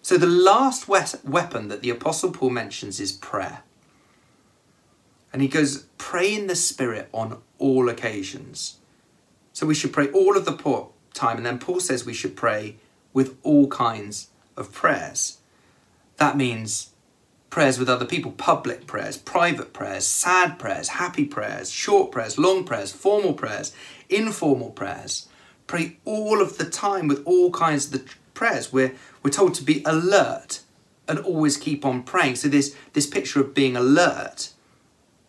So, 0.00 0.16
the 0.16 0.26
last 0.26 0.88
weapon 0.88 1.68
that 1.68 1.82
the 1.82 1.90
Apostle 1.90 2.30
Paul 2.30 2.48
mentions 2.48 2.98
is 2.98 3.12
prayer. 3.12 3.62
And 5.30 5.42
he 5.42 5.48
goes, 5.48 5.84
Pray 5.98 6.34
in 6.34 6.46
the 6.46 6.56
Spirit 6.56 7.10
on 7.12 7.42
all 7.58 7.90
occasions. 7.90 8.78
So, 9.52 9.66
we 9.66 9.74
should 9.74 9.92
pray 9.92 10.10
all 10.12 10.34
of 10.34 10.46
the 10.46 10.56
time. 11.12 11.36
And 11.36 11.44
then 11.44 11.58
Paul 11.58 11.80
says 11.80 12.06
we 12.06 12.14
should 12.14 12.34
pray 12.34 12.76
with 13.12 13.36
all 13.42 13.68
kinds 13.68 14.28
of 14.56 14.72
prayers. 14.72 15.38
That 16.16 16.38
means 16.38 16.91
prayers 17.52 17.78
with 17.78 17.90
other 17.90 18.06
people, 18.06 18.32
public 18.32 18.86
prayers, 18.86 19.18
private 19.18 19.74
prayers, 19.74 20.06
sad 20.06 20.58
prayers, 20.58 20.88
happy 20.88 21.26
prayers, 21.26 21.70
short 21.70 22.10
prayers, 22.10 22.38
long 22.38 22.64
prayers, 22.64 22.92
formal 22.92 23.34
prayers, 23.34 23.74
informal 24.08 24.70
prayers. 24.70 25.28
Pray 25.66 25.98
all 26.06 26.40
of 26.40 26.56
the 26.56 26.64
time 26.64 27.06
with 27.06 27.22
all 27.26 27.50
kinds 27.50 27.86
of 27.86 27.92
the 27.92 28.10
prayers. 28.32 28.72
We're, 28.72 28.94
we're 29.22 29.30
told 29.30 29.54
to 29.56 29.62
be 29.62 29.82
alert 29.84 30.60
and 31.06 31.18
always 31.18 31.58
keep 31.58 31.84
on 31.84 32.02
praying. 32.04 32.36
So 32.36 32.48
this, 32.48 32.74
this 32.94 33.06
picture 33.06 33.42
of 33.42 33.52
being 33.52 33.76
alert 33.76 34.54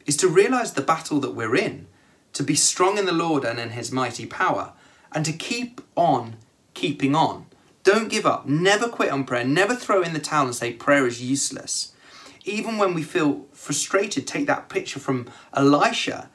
is 0.05 0.15
to 0.17 0.29
realize 0.29 0.73
the 0.73 0.81
battle 0.81 1.19
that 1.19 1.35
we're 1.35 1.57
in, 1.57 1.87
to 2.31 2.43
be 2.43 2.55
strong 2.55 2.97
in 2.97 3.05
the 3.05 3.11
Lord 3.11 3.43
and 3.43 3.59
in 3.59 3.71
his 3.71 3.91
mighty 3.91 4.25
power, 4.25 4.71
and 5.11 5.25
to 5.25 5.33
keep 5.33 5.81
on 5.97 6.37
keeping 6.73 7.15
on. 7.15 7.47
Don't 7.83 8.07
give 8.07 8.25
up. 8.25 8.47
Never 8.47 8.87
quit 8.87 9.11
on 9.11 9.25
prayer. 9.25 9.43
Never 9.43 9.75
throw 9.75 10.01
in 10.01 10.13
the 10.13 10.19
towel 10.19 10.45
and 10.45 10.55
say 10.55 10.71
prayer 10.71 11.05
is 11.05 11.21
useless. 11.21 11.92
Even 12.45 12.77
when 12.77 12.93
we 12.93 13.03
feel 13.03 13.45
frustrated, 13.53 14.27
take 14.27 14.47
that 14.47 14.69
picture 14.69 14.99
from 14.99 15.29
Elisha 15.53 16.29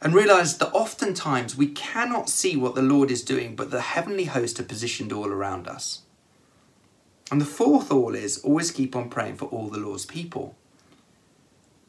and 0.00 0.14
realize 0.14 0.58
that 0.58 0.72
oftentimes 0.72 1.56
we 1.56 1.68
cannot 1.68 2.28
see 2.28 2.56
what 2.56 2.74
the 2.74 2.82
Lord 2.82 3.10
is 3.10 3.22
doing, 3.22 3.54
but 3.54 3.70
the 3.70 3.80
heavenly 3.80 4.24
host 4.24 4.58
are 4.58 4.64
positioned 4.64 5.12
all 5.12 5.28
around 5.28 5.68
us. 5.68 6.02
And 7.30 7.40
the 7.40 7.46
fourth 7.46 7.90
all 7.90 8.14
is 8.14 8.38
always 8.38 8.70
keep 8.70 8.94
on 8.94 9.08
praying 9.08 9.36
for 9.36 9.46
all 9.46 9.68
the 9.68 9.78
Lord's 9.78 10.04
people. 10.04 10.56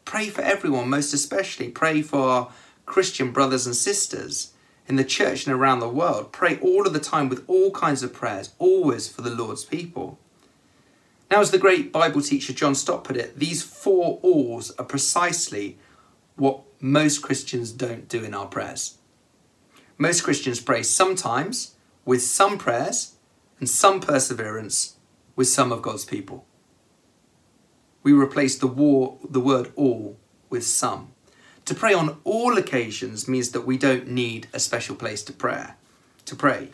Pray 0.05 0.29
for 0.29 0.41
everyone, 0.41 0.89
most 0.89 1.13
especially 1.13 1.69
pray 1.69 2.01
for 2.01 2.19
our 2.19 2.51
Christian 2.85 3.31
brothers 3.31 3.65
and 3.65 3.75
sisters 3.75 4.53
in 4.87 4.95
the 4.95 5.03
church 5.03 5.47
and 5.47 5.55
around 5.55 5.79
the 5.79 5.89
world. 5.89 6.31
Pray 6.31 6.59
all 6.59 6.85
of 6.85 6.93
the 6.93 6.99
time 6.99 7.29
with 7.29 7.43
all 7.47 7.71
kinds 7.71 8.03
of 8.03 8.13
prayers, 8.13 8.53
always 8.59 9.07
for 9.07 9.21
the 9.21 9.29
Lord's 9.29 9.65
people. 9.65 10.19
Now, 11.33 11.41
as 11.41 11.49
the 11.49 11.57
great 11.57 11.91
Bible 11.91 12.21
teacher 12.21 12.53
John 12.53 12.75
Stott 12.75 13.03
put 13.03 13.17
it, 13.17 13.39
these 13.39 13.63
four 13.63 14.19
alls 14.21 14.69
are 14.77 14.85
precisely 14.85 15.79
what 16.35 16.61
most 16.79 17.23
Christians 17.23 17.71
don't 17.71 18.07
do 18.07 18.23
in 18.23 18.35
our 18.35 18.45
prayers. 18.45 18.99
Most 19.97 20.21
Christians 20.21 20.59
pray 20.59 20.83
sometimes 20.83 21.73
with 22.05 22.21
some 22.21 22.59
prayers 22.59 23.15
and 23.57 23.67
some 23.67 23.99
perseverance 23.99 24.97
with 25.35 25.47
some 25.47 25.71
of 25.71 25.81
God's 25.81 26.05
people. 26.05 26.45
We 28.03 28.13
replace 28.13 28.55
the, 28.55 28.67
war, 28.67 29.17
the 29.27 29.39
word 29.39 29.71
all 29.75 30.19
with 30.51 30.63
some. 30.63 31.13
To 31.65 31.73
pray 31.73 31.95
on 31.95 32.17
all 32.23 32.59
occasions 32.59 33.27
means 33.27 33.49
that 33.53 33.65
we 33.65 33.79
don't 33.79 34.07
need 34.07 34.49
a 34.53 34.59
special 34.59 34.95
place 34.95 35.23
to 35.23 35.33
pray. 35.33 35.69
To 36.25 36.35
pray. 36.35 36.69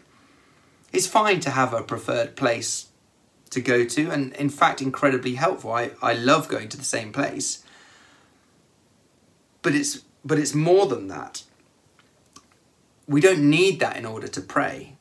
It's 0.91 1.07
fine 1.07 1.39
to 1.39 1.51
have 1.51 1.73
a 1.73 1.81
preferred 1.81 2.35
place 2.35 2.88
to 3.51 3.61
go 3.61 3.83
to, 3.83 4.11
and 4.11 4.33
in 4.33 4.49
fact, 4.49 4.81
incredibly 4.81 5.35
helpful. 5.35 5.71
I, 5.71 5.91
I 6.01 6.13
love 6.13 6.47
going 6.47 6.69
to 6.69 6.77
the 6.77 6.83
same 6.83 7.11
place. 7.11 7.63
But 9.61 9.75
it's 9.75 10.01
but 10.23 10.37
it's 10.37 10.53
more 10.53 10.85
than 10.85 11.07
that. 11.07 11.43
We 13.07 13.21
don't 13.21 13.49
need 13.49 13.79
that 13.79 13.97
in 13.97 14.05
order 14.05 14.27
to 14.27 14.41
pray. 14.41 14.95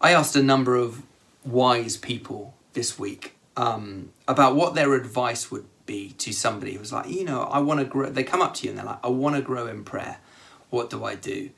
I 0.00 0.12
asked 0.12 0.36
a 0.36 0.42
number 0.42 0.76
of 0.76 1.02
wise 1.44 1.96
people 1.96 2.54
this 2.72 2.98
week 2.98 3.36
um, 3.56 4.12
about 4.28 4.54
what 4.56 4.74
their 4.74 4.94
advice 4.94 5.50
would 5.50 5.66
be 5.86 6.10
to 6.18 6.32
somebody 6.32 6.74
who's 6.74 6.92
like, 6.92 7.08
you 7.08 7.24
know, 7.24 7.42
I 7.42 7.60
want 7.60 7.80
to 7.80 7.86
grow. 7.86 8.10
They 8.10 8.24
come 8.24 8.42
up 8.42 8.54
to 8.54 8.64
you 8.64 8.70
and 8.70 8.78
they're 8.78 8.86
like, 8.86 9.04
I 9.04 9.08
want 9.08 9.36
to 9.36 9.42
grow 9.42 9.66
in 9.66 9.84
prayer. 9.84 10.18
What 10.70 10.90
do 10.90 11.04
I 11.04 11.14
do? 11.14 11.50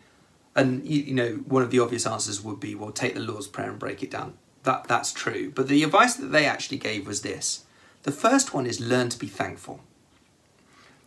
And 0.56 0.86
you, 0.86 1.02
you 1.02 1.14
know, 1.14 1.30
one 1.46 1.62
of 1.62 1.70
the 1.70 1.80
obvious 1.80 2.06
answers 2.06 2.42
would 2.42 2.60
be, 2.60 2.74
well, 2.74 2.92
take 2.92 3.14
the 3.14 3.20
Lord's 3.20 3.48
Prayer 3.48 3.70
and 3.70 3.78
break 3.78 4.02
it 4.02 4.10
down. 4.10 4.34
That 4.64 4.88
that's 4.88 5.12
true. 5.12 5.52
But 5.54 5.68
the 5.68 5.82
advice 5.82 6.16
that 6.16 6.32
they 6.32 6.46
actually 6.46 6.78
gave 6.78 7.06
was 7.06 7.22
this: 7.22 7.64
the 8.02 8.12
first 8.12 8.52
one 8.52 8.66
is 8.66 8.80
learn 8.80 9.08
to 9.10 9.18
be 9.18 9.26
thankful. 9.26 9.80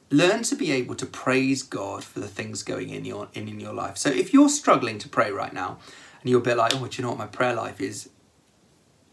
Learn 0.09 0.43
to 0.43 0.55
be 0.55 0.71
able 0.71 0.95
to 0.95 1.05
praise 1.05 1.63
God 1.63 2.03
for 2.03 2.21
the 2.21 2.29
things 2.29 2.63
going 2.63 2.89
in 2.89 3.03
your 3.03 3.27
in, 3.33 3.47
in 3.47 3.59
your 3.59 3.73
life. 3.73 3.97
So 3.97 4.09
if 4.09 4.33
you're 4.33 4.49
struggling 4.49 4.99
to 4.99 5.09
pray 5.09 5.31
right 5.31 5.53
now, 5.53 5.79
and 6.21 6.29
you're 6.29 6.39
a 6.39 6.43
bit 6.43 6.57
like, 6.57 6.73
oh, 6.75 6.87
do 6.87 6.97
you 6.97 7.03
know 7.03 7.09
what 7.09 7.19
my 7.19 7.27
prayer 7.27 7.53
life 7.53 7.81
is 7.81 8.09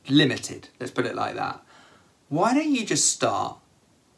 limited? 0.08 0.68
Let's 0.78 0.92
put 0.92 1.06
it 1.06 1.14
like 1.14 1.34
that. 1.36 1.62
Why 2.28 2.54
don't 2.54 2.70
you 2.70 2.84
just 2.84 3.10
start 3.10 3.58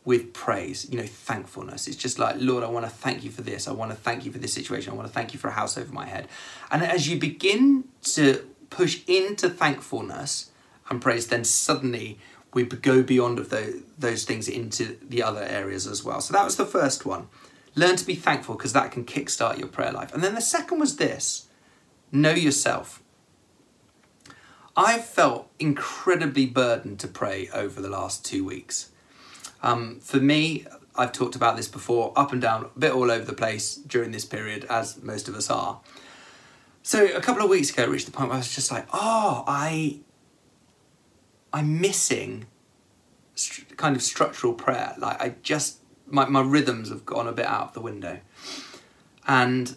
with 0.05 0.33
praise, 0.33 0.89
you 0.89 0.97
know, 0.97 1.07
thankfulness. 1.07 1.89
It's 1.89 1.97
just 1.97 2.17
like, 2.17 2.37
Lord, 2.39 2.63
I 2.63 2.69
want 2.69 2.87
to 2.87 2.91
thank 2.91 3.25
you 3.25 3.31
for 3.31 3.43
this. 3.43 3.67
I 3.67 3.73
want 3.73 3.91
to 3.91 3.97
thank 3.97 4.25
you 4.25 4.31
for 4.31 4.39
this 4.39 4.53
situation. 4.53 4.93
I 4.93 4.97
want 4.97 5.09
to 5.09 5.13
thank 5.13 5.35
you 5.35 5.41
for 5.41 5.49
a 5.49 5.53
house 5.53 5.77
over 5.77 5.93
my 5.93 6.07
head. 6.07 6.29
And 6.71 6.85
as 6.85 7.09
you 7.09 7.19
begin 7.19 7.85
to 8.15 8.47
push 8.71 9.03
into 9.07 9.49
thankfulness 9.49 10.51
and 10.89 11.01
praise, 11.01 11.29
then 11.29 11.45
suddenly 11.45 12.19
we 12.55 12.65
go 12.65 13.03
beyond 13.03 13.39
of 13.39 13.51
those, 13.51 13.83
those 13.99 14.25
things 14.25 14.49
into 14.49 14.97
the 15.07 15.23
other 15.23 15.43
areas 15.43 15.87
as 15.87 16.03
well. 16.03 16.21
So 16.21 16.33
that 16.33 16.45
was 16.45 16.57
the 16.57 16.65
first 16.65 17.05
one. 17.05 17.29
Learn 17.75 17.97
to 17.97 18.07
be 18.07 18.15
thankful 18.15 18.55
because 18.55 18.73
that 18.73 18.93
can 18.93 19.05
kickstart 19.05 19.59
your 19.59 19.69
prayer 19.69 19.93
life. 19.93 20.15
And 20.15 20.23
then 20.25 20.35
the 20.35 20.41
second 20.41 20.79
was 20.79 20.97
this 20.97 21.49
know 22.11 22.33
yourself. 22.33 23.03
I've 24.77 25.05
felt 25.05 25.51
incredibly 25.59 26.47
burdened 26.47 27.01
to 27.01 27.09
pray 27.09 27.49
over 27.53 27.81
the 27.81 27.89
last 27.89 28.25
two 28.25 28.45
weeks. 28.45 28.91
Um, 29.63 30.01
for 30.01 30.19
me, 30.19 30.67
I've 30.95 31.13
talked 31.13 31.35
about 31.35 31.57
this 31.57 31.69
before, 31.69 32.13
up 32.17 32.33
and 32.33 32.41
down, 32.41 32.71
a 32.75 32.79
bit 32.79 32.93
all 32.93 33.11
over 33.11 33.25
the 33.25 33.35
place 33.35 33.75
during 33.75 34.13
this 34.13 34.25
period, 34.25 34.65
as 34.71 35.03
most 35.03 35.29
of 35.29 35.35
us 35.35 35.51
are. 35.51 35.81
So 36.87 37.05
a 37.05 37.21
couple 37.21 37.43
of 37.43 37.51
weeks 37.51 37.71
ago, 37.71 37.83
I 37.83 37.87
reached 37.87 38.07
the 38.07 38.13
point 38.13 38.29
where 38.29 38.37
I 38.37 38.39
was 38.39 38.55
just 38.55 38.71
like, 38.71 38.87
oh, 38.93 39.43
I, 39.49 39.99
I'm 41.53 41.81
missing 41.81 42.47
kind 43.77 43.97
of 43.97 44.03
structural 44.03 44.53
prayer. 44.53 44.95
Like 44.97 45.21
I 45.21 45.35
just, 45.43 45.79
my, 46.07 46.27
my 46.27 46.43
rhythms 46.43 46.91
have 46.91 47.05
gone 47.05 47.27
a 47.27 47.33
bit 47.33 47.45
out 47.45 47.63
of 47.63 47.73
the 47.73 47.81
window. 47.81 48.21
And 49.27 49.75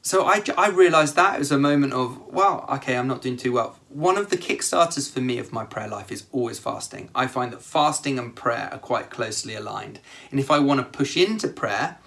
so 0.00 0.24
I, 0.24 0.42
I 0.56 0.70
realized 0.70 1.16
that 1.16 1.34
it 1.34 1.38
was 1.40 1.52
a 1.52 1.58
moment 1.58 1.92
of, 1.92 2.32
well, 2.32 2.64
okay, 2.70 2.96
I'm 2.96 3.08
not 3.08 3.20
doing 3.20 3.36
too 3.36 3.52
well. 3.52 3.78
One 3.90 4.16
of 4.16 4.30
the 4.30 4.38
kickstarters 4.38 5.12
for 5.12 5.20
me 5.20 5.36
of 5.36 5.52
my 5.52 5.66
prayer 5.66 5.86
life 5.86 6.10
is 6.10 6.24
always 6.32 6.58
fasting. 6.58 7.10
I 7.14 7.26
find 7.26 7.52
that 7.52 7.60
fasting 7.60 8.18
and 8.18 8.34
prayer 8.34 8.70
are 8.72 8.78
quite 8.78 9.10
closely 9.10 9.54
aligned. 9.54 10.00
And 10.30 10.40
if 10.40 10.50
I 10.50 10.60
want 10.60 10.80
to 10.80 10.98
push 10.98 11.14
into 11.14 11.46
prayer, 11.46 11.98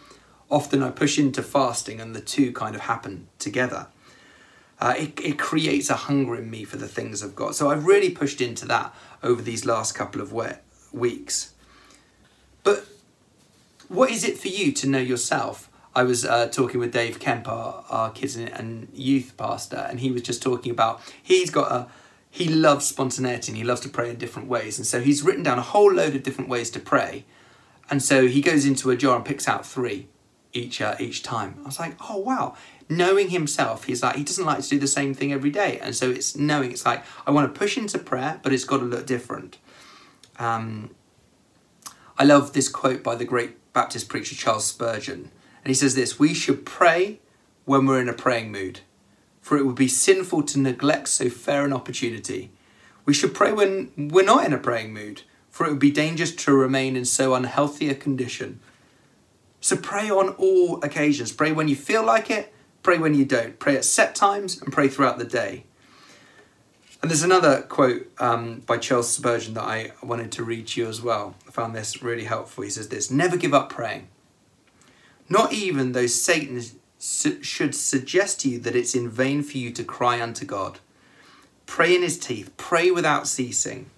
often 0.50 0.82
I 0.82 0.90
push 0.90 1.20
into 1.20 1.44
fasting 1.44 2.02
and 2.02 2.16
the 2.16 2.22
two 2.22 2.52
kind 2.52 2.74
of 2.74 2.82
happen 2.82 3.28
together. 3.38 3.86
Uh, 4.80 4.96
it, 4.98 5.20
it 5.20 5.38
creates 5.38 5.90
a 5.90 5.96
hunger 5.96 6.36
in 6.36 6.50
me 6.50 6.64
for 6.64 6.78
the 6.78 6.88
things 6.88 7.22
of 7.22 7.36
God. 7.36 7.54
So 7.56 7.70
I've 7.70 7.86
really 7.86 8.10
pushed 8.10 8.40
into 8.40 8.66
that 8.68 8.94
over 9.22 9.42
these 9.42 9.66
last 9.66 9.94
couple 9.94 10.22
of 10.22 10.32
we- 10.32 10.48
weeks. 10.94 11.54
But 12.64 12.86
what 13.90 14.10
is 14.10 14.24
it 14.24 14.38
for 14.38 14.48
you 14.48 14.72
to 14.72 14.88
know 14.88 15.00
yourself? 15.00 15.70
I 15.96 16.04
was 16.04 16.24
uh, 16.24 16.48
talking 16.48 16.80
with 16.80 16.94
Dave 16.94 17.20
Kemp, 17.20 17.48
our, 17.48 17.84
our 17.90 18.12
kids 18.12 18.36
and 18.36 18.88
youth 18.94 19.34
pastor, 19.36 19.88
and 19.90 20.00
he 20.00 20.12
was 20.12 20.22
just 20.22 20.42
talking 20.42 20.72
about 20.72 21.02
he's 21.22 21.50
got 21.50 21.72
a 21.72 21.88
he 22.32 22.48
loves 22.48 22.86
spontaneity 22.86 23.52
and 23.52 23.58
he 23.58 23.64
loves 23.64 23.82
to 23.82 23.90
pray 23.90 24.12
in 24.12 24.18
different 24.18 24.48
ways, 24.48 24.78
and 24.78 24.86
so 24.86 25.02
he's 25.02 25.24
written 25.24 25.42
down 25.42 25.58
a 25.58 25.64
whole 25.64 25.92
load 25.92 26.16
of 26.16 26.22
different 26.22 26.50
ways 26.50 26.70
to 26.72 26.80
pray, 26.80 27.26
and 27.90 28.04
so 28.04 28.28
he 28.28 28.40
goes 28.40 28.66
into 28.66 28.92
a 28.92 28.96
jar 28.96 29.16
and 29.16 29.26
picks 29.26 29.48
out 29.48 29.66
three, 29.66 30.08
each 30.54 30.80
uh, 30.80 30.96
each 31.00 31.24
time. 31.24 31.56
I 31.64 31.66
was 31.66 31.80
like, 31.80 31.96
oh 32.08 32.18
wow, 32.18 32.56
knowing 32.90 33.30
himself, 33.30 33.86
he's 33.86 34.02
like 34.02 34.16
he 34.16 34.24
doesn't 34.24 34.46
like 34.46 34.62
to 34.62 34.70
do 34.70 34.80
the 34.80 34.88
same 34.88 35.14
thing 35.14 35.32
every 35.32 35.52
day, 35.52 35.80
and 35.80 35.96
so 35.96 36.10
it's 36.10 36.36
knowing 36.36 36.72
it's 36.72 36.86
like 36.86 37.04
I 37.26 37.32
want 37.32 37.54
to 37.54 37.58
push 37.58 37.78
into 37.78 38.00
prayer, 38.00 38.40
but 38.44 38.52
it's 38.52 38.66
got 38.66 38.80
to 38.80 38.86
look 38.86 39.06
different. 39.06 39.58
Um, 40.40 40.90
I 42.18 42.24
love 42.24 42.54
this 42.54 42.68
quote 42.68 43.04
by 43.04 43.16
the 43.16 43.26
great 43.26 43.72
Baptist 43.72 44.10
preacher 44.10 44.36
Charles 44.36 44.66
Spurgeon, 44.66 45.32
and 45.64 45.68
he 45.68 45.74
says 45.74 45.96
this: 45.96 46.20
"We 46.20 46.34
should 46.34 46.66
pray 46.66 47.20
when 47.66 47.86
we're 47.86 48.02
in 48.02 48.10
a 48.10 48.14
praying 48.14 48.52
mood, 48.52 48.82
for 49.40 49.58
it 49.58 49.66
would 49.66 49.76
be 49.76 49.88
sinful 49.88 50.44
to 50.44 50.60
neglect 50.60 51.08
so 51.10 51.30
fair 51.30 51.64
an 51.64 51.74
opportunity. 51.74 52.52
We 53.06 53.14
should 53.14 53.34
pray 53.34 53.52
when 53.52 53.92
we're 53.96 54.26
not 54.26 54.46
in 54.46 54.54
a 54.54 54.58
praying 54.58 54.94
mood." 54.94 55.22
For 55.50 55.66
it 55.66 55.72
would 55.72 55.80
be 55.80 55.92
dangerous 55.92 56.34
to 56.36 56.54
remain 56.54 56.96
in 56.96 57.04
so 57.04 57.34
unhealthy 57.34 57.90
a 57.90 57.96
condition. 57.96 58.62
So 59.60 59.76
pray 59.76 60.10
on 60.10 60.30
all 60.38 60.82
occasions. 60.84 61.34
Pray 61.34 61.52
when 61.52 61.68
you 61.68 61.76
feel 61.76 62.02
like 62.02 62.30
it, 62.30 62.54
pray 62.84 62.98
when 62.98 63.14
you 63.14 63.26
don't. 63.26 63.60
Pray 63.60 63.76
at 63.76 63.86
set 63.86 64.16
times 64.16 64.62
and 64.62 64.72
pray 64.74 64.88
throughout 64.88 65.18
the 65.18 65.26
day. 65.26 65.64
And 67.02 67.10
there's 67.10 67.24
another 67.24 67.62
quote 67.62 68.12
um, 68.20 68.60
by 68.66 68.78
Charles 68.78 69.10
Spurgeon 69.10 69.54
that 69.54 69.64
I 69.64 69.92
wanted 70.04 70.32
to 70.34 70.44
read 70.44 70.68
to 70.68 70.82
you 70.82 70.88
as 70.88 71.02
well. 71.02 71.36
I 71.48 71.52
found 71.52 71.74
this 71.74 72.04
really 72.04 72.26
helpful. 72.26 72.64
He 72.64 72.70
says 72.70 72.90
this 72.90 73.10
Never 73.10 73.38
give 73.38 73.54
up 73.54 73.70
praying. 73.70 74.10
Not 75.30 75.54
even 75.54 75.94
though 75.94 76.08
Satan 76.08 76.62
su- 76.98 77.42
should 77.42 77.74
suggest 77.74 78.42
to 78.42 78.50
you 78.50 78.60
that 78.60 78.76
it's 78.76 78.96
in 78.96 79.10
vain 79.10 79.44
for 79.44 79.58
you 79.58 79.72
to 79.72 79.84
cry 79.84 80.22
unto 80.22 80.46
God. 80.46 80.80
Pray 81.66 81.96
in 81.96 82.02
his 82.02 82.20
teeth, 82.20 82.52
pray 82.58 82.92
without 82.92 83.28
ceasing. 83.28 83.90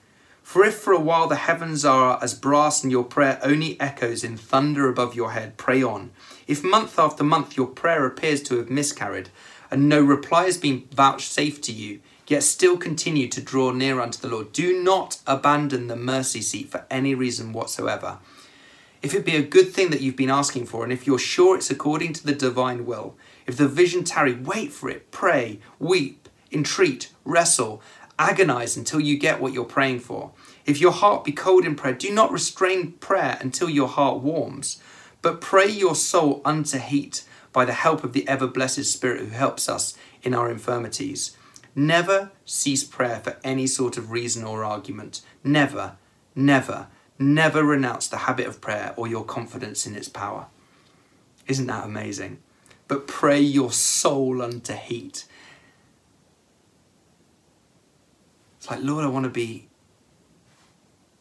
For 0.44 0.66
if 0.66 0.76
for 0.76 0.92
a 0.92 1.00
while 1.00 1.28
the 1.28 1.38
heavens 1.38 1.86
are 1.86 2.20
as 2.22 2.34
brass 2.34 2.84
and 2.84 2.92
your 2.92 3.06
prayer 3.06 3.40
only 3.42 3.80
echoes 3.80 4.24
in 4.24 4.36
thunder 4.36 4.90
above 4.90 5.16
your 5.16 5.32
head, 5.32 5.56
pray 5.56 5.82
on. 5.82 6.12
If 6.48 6.64
month 6.64 6.98
after 6.98 7.24
month 7.24 7.58
your 7.58 7.68
prayer 7.68 8.06
appears 8.06 8.42
to 8.44 8.58
have 8.58 8.70
miscarried, 8.70 9.30
and 9.70 9.88
no 9.88 10.02
reply 10.02 10.46
has 10.46 10.58
been 10.58 10.88
vouchsafed 10.92 11.64
to 11.64 11.72
you, 11.72 12.02
yet 12.28 12.44
still 12.44 12.78
continue 12.78 13.28
to 13.28 13.42
draw 13.42 13.72
near 13.72 14.00
unto 14.00 14.20
the 14.20 14.28
Lord, 14.28 14.52
do 14.52 14.82
not 14.82 15.20
abandon 15.28 15.88
the 15.88 15.96
mercy 15.96 16.42
seat 16.42 16.70
for 16.70 16.86
any 16.90 17.14
reason 17.14 17.54
whatsoever. 17.54 18.20
If 19.02 19.16
it 19.16 19.26
be 19.26 19.36
a 19.36 19.42
good 19.42 19.74
thing 19.74 19.90
that 19.90 20.02
you've 20.02 20.16
been 20.16 20.30
asking 20.30 20.68
for, 20.68 20.84
and 20.84 20.94
if 20.94 21.08
you're 21.08 21.18
sure 21.18 21.56
it's 21.56 21.72
according 21.72 22.14
to 22.14 22.26
the 22.26 22.36
divine 22.36 22.86
will, 22.86 23.16
if 23.48 23.58
the 23.58 23.68
vision 23.68 24.04
tarry, 24.04 24.34
wait 24.34 24.72
for 24.72 24.90
it, 24.90 25.10
pray, 25.12 25.60
weep, 25.80 26.30
entreat, 26.52 27.12
wrestle, 27.26 27.82
agonize 28.20 28.78
until 28.78 29.00
you 29.00 29.18
get 29.18 29.42
what 29.42 29.54
you're 29.54 29.66
praying 29.66 30.00
for. 30.00 30.32
If 30.66 30.80
your 30.80 30.92
heart 30.92 31.24
be 31.24 31.32
cold 31.32 31.66
in 31.66 31.76
prayer, 31.76 31.96
do 31.96 32.14
not 32.14 32.32
restrain 32.32 32.92
prayer 32.94 33.38
until 33.42 33.70
your 33.70 33.88
heart 33.88 34.20
warms, 34.20 34.80
but 35.22 35.42
pray 35.42 35.70
your 35.70 35.96
soul 35.96 36.42
unto 36.44 36.78
heat 36.78 37.24
by 37.54 37.66
the 37.66 37.74
help 37.74 38.04
of 38.04 38.14
the 38.14 38.28
ever 38.28 38.48
blessed 38.48 38.86
Spirit 38.86 39.20
who 39.20 39.28
helps 39.28 39.70
us 39.70 39.96
in 40.24 40.34
our 40.34 40.50
infirmities. 40.50 41.36
Never 41.76 42.32
cease 42.46 42.84
prayer 42.84 43.20
for 43.20 43.38
any 43.44 43.68
sort 43.68 43.98
of 43.98 44.12
reason 44.12 44.44
or 44.44 44.64
argument. 44.64 45.22
Never, 45.44 45.96
never, 46.36 46.88
never 47.18 47.64
renounce 47.64 48.08
the 48.08 48.18
habit 48.18 48.48
of 48.48 48.62
prayer 48.62 48.94
or 48.98 49.08
your 49.08 49.24
confidence 49.24 49.86
in 49.86 49.96
its 49.96 50.10
power. 50.10 50.48
Isn't 51.48 51.68
that 51.68 51.86
amazing? 51.86 52.40
But 52.88 53.08
pray 53.08 53.40
your 53.40 53.72
soul 53.72 54.42
unto 54.42 54.74
heat. 54.74 55.26
It's 58.58 58.70
like, 58.70 58.84
Lord, 58.84 59.06
I 59.06 59.08
want 59.08 59.24
to 59.24 59.30
be 59.30 59.68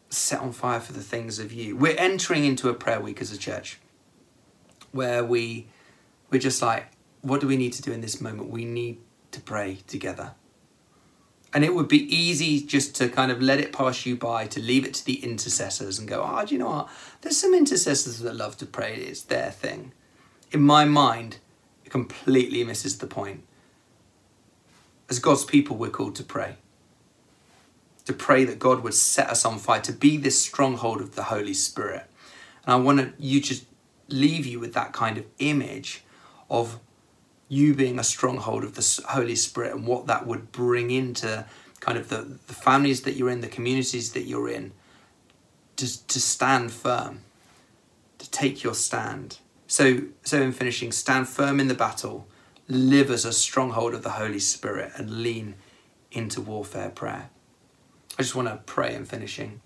set 0.09 0.41
on 0.41 0.51
fire 0.51 0.81
for 0.81 0.91
the 0.91 1.01
things 1.01 1.39
of 1.39 1.53
you. 1.53 1.75
We're 1.75 1.97
entering 1.97 2.43
into 2.45 2.69
a 2.69 2.73
prayer 2.73 2.99
week 2.99 3.21
as 3.21 3.31
a 3.31 3.37
church 3.37 3.79
where 4.91 5.23
we 5.23 5.67
we're 6.29 6.39
just 6.39 6.61
like, 6.61 6.85
what 7.21 7.41
do 7.41 7.47
we 7.47 7.57
need 7.57 7.73
to 7.73 7.81
do 7.81 7.91
in 7.91 8.01
this 8.01 8.21
moment? 8.21 8.49
We 8.49 8.65
need 8.65 8.99
to 9.31 9.41
pray 9.41 9.79
together. 9.87 10.33
And 11.53 11.65
it 11.65 11.75
would 11.75 11.89
be 11.89 12.03
easy 12.15 12.61
just 12.61 12.95
to 12.95 13.09
kind 13.09 13.29
of 13.29 13.41
let 13.41 13.59
it 13.59 13.73
pass 13.73 14.05
you 14.05 14.15
by, 14.15 14.47
to 14.47 14.61
leave 14.61 14.85
it 14.85 14.93
to 14.93 15.05
the 15.05 15.21
intercessors 15.21 15.99
and 15.99 16.07
go, 16.07 16.25
oh, 16.25 16.45
do 16.45 16.55
you 16.55 16.59
know 16.59 16.69
what? 16.69 16.89
There's 17.19 17.35
some 17.35 17.53
intercessors 17.53 18.19
that 18.19 18.35
love 18.35 18.55
to 18.57 18.65
pray, 18.65 18.95
it's 18.95 19.23
their 19.23 19.51
thing. 19.51 19.91
In 20.51 20.61
my 20.61 20.85
mind, 20.85 21.39
it 21.83 21.89
completely 21.89 22.63
misses 22.63 22.99
the 22.99 23.07
point. 23.07 23.43
As 25.09 25.19
God's 25.19 25.43
people, 25.43 25.75
we're 25.75 25.89
called 25.89 26.15
to 26.15 26.23
pray 26.23 26.55
to 28.05 28.13
pray 28.13 28.43
that 28.45 28.59
God 28.59 28.83
would 28.83 28.93
set 28.93 29.29
us 29.29 29.45
on 29.45 29.57
fire, 29.59 29.81
to 29.81 29.93
be 29.93 30.17
this 30.17 30.39
stronghold 30.39 31.01
of 31.01 31.15
the 31.15 31.23
Holy 31.23 31.53
Spirit. 31.53 32.05
And 32.65 32.73
I 32.73 32.75
want 32.75 33.13
you 33.19 33.41
just 33.41 33.65
leave 34.11 34.45
you 34.45 34.59
with 34.59 34.73
that 34.73 34.93
kind 34.93 35.17
of 35.17 35.25
image 35.39 36.03
of 36.49 36.79
you 37.47 37.73
being 37.73 37.99
a 37.99 38.03
stronghold 38.03 38.63
of 38.63 38.75
the 38.75 39.03
Holy 39.09 39.35
Spirit 39.35 39.73
and 39.73 39.85
what 39.85 40.07
that 40.07 40.25
would 40.25 40.51
bring 40.51 40.89
into 40.89 41.45
kind 41.81 41.97
of 41.97 42.09
the, 42.09 42.37
the 42.47 42.53
families 42.53 43.01
that 43.01 43.15
you're 43.15 43.29
in, 43.29 43.41
the 43.41 43.47
communities 43.47 44.13
that 44.13 44.23
you're 44.23 44.49
in, 44.49 44.71
to, 45.75 46.07
to 46.07 46.19
stand 46.19 46.71
firm, 46.71 47.21
to 48.19 48.29
take 48.31 48.63
your 48.63 48.73
stand. 48.73 49.39
So, 49.67 50.03
so 50.23 50.41
in 50.41 50.51
finishing, 50.51 50.91
stand 50.91 51.27
firm 51.27 51.59
in 51.59 51.67
the 51.67 51.73
battle, 51.73 52.27
live 52.67 53.09
as 53.09 53.25
a 53.25 53.33
stronghold 53.33 53.93
of 53.93 54.03
the 54.03 54.11
Holy 54.11 54.39
Spirit, 54.39 54.91
and 54.95 55.21
lean 55.23 55.55
into 56.11 56.39
warfare 56.39 56.89
prayer. 56.89 57.29
I 58.17 58.21
just 58.21 58.35
want 58.35 58.47
to 58.47 58.57
pray 58.65 58.93
in 58.93 59.05
finishing. 59.05 59.61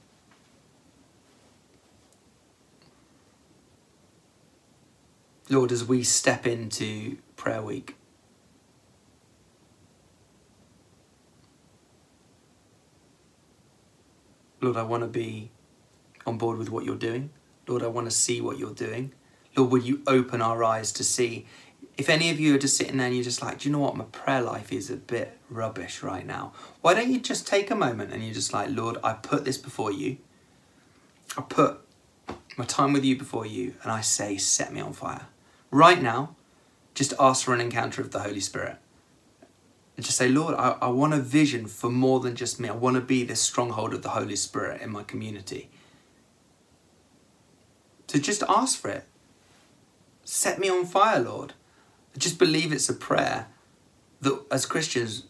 Lord, 5.50 5.72
as 5.72 5.86
we 5.86 6.04
step 6.04 6.48
into 6.48 7.18
prayer 7.36 7.62
week, 7.62 7.96
Lord, 14.60 14.78
I 14.78 14.84
want 14.84 15.04
to 15.04 15.08
be 15.08 15.52
on 16.26 16.38
board 16.40 16.58
with 16.58 16.70
what 16.70 16.84
you're 16.84 16.96
doing. 16.96 17.30
Lord, 17.68 17.84
I 17.84 17.88
want 17.88 18.08
to 18.08 18.12
see 18.12 18.42
what 18.42 18.58
you're 18.58 18.74
doing. 18.74 19.14
Lord, 19.56 19.72
would 19.72 19.84
you 19.84 20.02
open 20.08 20.42
our 20.42 20.64
eyes 20.64 20.92
to 20.94 21.04
see 21.04 21.46
if 21.98 22.10
any 22.10 22.30
of 22.30 22.40
you 22.40 22.56
are 22.56 22.58
just 22.58 22.76
sitting 22.76 22.98
there 22.98 23.08
and 23.08 23.16
you're 23.16 23.24
just 23.24 23.42
like, 23.42 23.60
do 23.60 23.70
you 23.70 23.74
know 23.74 23.80
what, 23.80 23.96
my 23.96 24.04
prayer 24.06 24.42
life 24.42 24.72
is 24.74 24.90
a 24.90 24.98
bit 24.98 25.38
rubbish 25.50 26.04
right 26.04 26.26
now, 26.26 26.52
why 26.82 26.94
don't 26.94 27.10
you 27.10 27.20
just 27.20 27.48
take 27.48 27.72
a 27.72 27.76
moment 27.76 28.12
and 28.12 28.24
you're 28.24 28.34
just 28.34 28.54
like, 28.54 28.70
Lord, 28.70 28.98
I 29.04 29.14
put 29.14 29.46
this 29.46 29.58
before 29.58 29.92
you. 29.92 30.18
I 31.38 31.42
put 31.42 31.80
my 32.58 32.66
time 32.66 32.94
with 32.94 33.06
you 33.06 33.18
before 33.18 33.46
you 33.46 33.76
and 33.84 33.92
I 33.92 34.02
say, 34.02 34.38
set 34.38 34.74
me 34.74 34.82
on 34.82 34.94
fire. 34.94 35.28
Right 35.76 36.02
now, 36.02 36.38
just 36.94 37.14
ask 37.20 37.44
for 37.44 37.54
an 37.54 37.60
encounter 37.60 38.02
of 38.02 38.12
the 38.12 38.22
Holy 38.22 38.40
Spirit. 38.40 38.78
And 39.98 40.06
just 40.06 40.18
say, 40.18 40.30
Lord, 40.30 40.56
I, 40.56 40.78
I 40.82 40.88
want 40.88 41.14
a 41.14 41.20
vision 41.20 41.66
for 41.66 41.90
more 41.90 42.22
than 42.22 42.34
just 42.34 42.62
me. 42.62 42.70
I 42.70 42.72
want 42.72 42.96
to 42.96 43.02
be 43.02 43.26
this 43.26 43.42
stronghold 43.42 43.94
of 43.94 44.02
the 44.02 44.12
Holy 44.12 44.38
Spirit 44.38 44.82
in 44.82 44.90
my 44.90 45.04
community. 45.04 45.70
So 48.08 48.20
just 48.20 48.42
ask 48.48 48.80
for 48.80 48.88
it. 48.88 49.04
Set 50.24 50.60
me 50.60 50.70
on 50.70 50.86
fire, 50.86 51.20
Lord. 51.20 51.52
I 52.16 52.20
just 52.20 52.40
believe 52.40 52.72
it's 52.72 52.88
a 52.88 52.94
prayer 52.94 53.48
that 54.22 54.46
as 54.50 54.66
Christians, 54.66 55.26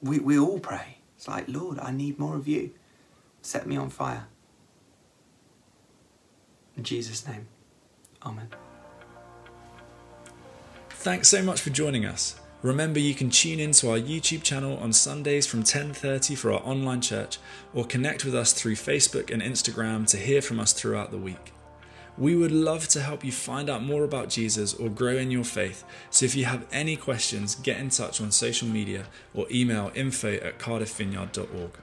we, 0.00 0.18
we 0.18 0.38
all 0.38 0.60
pray. 0.60 0.96
It's 1.14 1.28
like, 1.28 1.44
Lord, 1.46 1.78
I 1.78 1.90
need 1.90 2.18
more 2.18 2.36
of 2.36 2.48
you. 2.48 2.70
Set 3.42 3.66
me 3.66 3.76
on 3.76 3.90
fire. 3.90 4.28
In 6.74 6.84
Jesus' 6.84 7.28
name, 7.28 7.48
Amen. 8.24 8.48
Thanks 11.06 11.28
so 11.28 11.40
much 11.40 11.60
for 11.60 11.70
joining 11.70 12.04
us. 12.04 12.34
Remember 12.62 12.98
you 12.98 13.14
can 13.14 13.30
tune 13.30 13.60
in 13.60 13.70
to 13.74 13.90
our 13.90 13.96
YouTube 13.96 14.42
channel 14.42 14.76
on 14.78 14.92
Sundays 14.92 15.46
from 15.46 15.62
10:30 15.62 16.34
for 16.34 16.50
our 16.50 16.60
online 16.64 17.00
church 17.00 17.38
or 17.72 17.84
connect 17.84 18.24
with 18.24 18.34
us 18.34 18.52
through 18.52 18.74
Facebook 18.74 19.30
and 19.30 19.40
Instagram 19.40 20.04
to 20.08 20.16
hear 20.16 20.42
from 20.42 20.58
us 20.58 20.72
throughout 20.72 21.12
the 21.12 21.16
week. 21.16 21.52
We 22.18 22.34
would 22.34 22.50
love 22.50 22.88
to 22.88 23.02
help 23.02 23.24
you 23.24 23.30
find 23.30 23.70
out 23.70 23.84
more 23.84 24.02
about 24.02 24.30
Jesus 24.30 24.74
or 24.74 24.88
grow 24.88 25.16
in 25.16 25.30
your 25.30 25.44
faith. 25.44 25.84
So 26.10 26.24
if 26.24 26.34
you 26.34 26.46
have 26.46 26.66
any 26.72 26.96
questions, 26.96 27.54
get 27.54 27.78
in 27.78 27.90
touch 27.90 28.20
on 28.20 28.32
social 28.32 28.66
media 28.66 29.06
or 29.32 29.46
email 29.48 29.92
info 29.94 30.32
at 30.32 30.58
cardiffvineyard.org. 30.58 31.78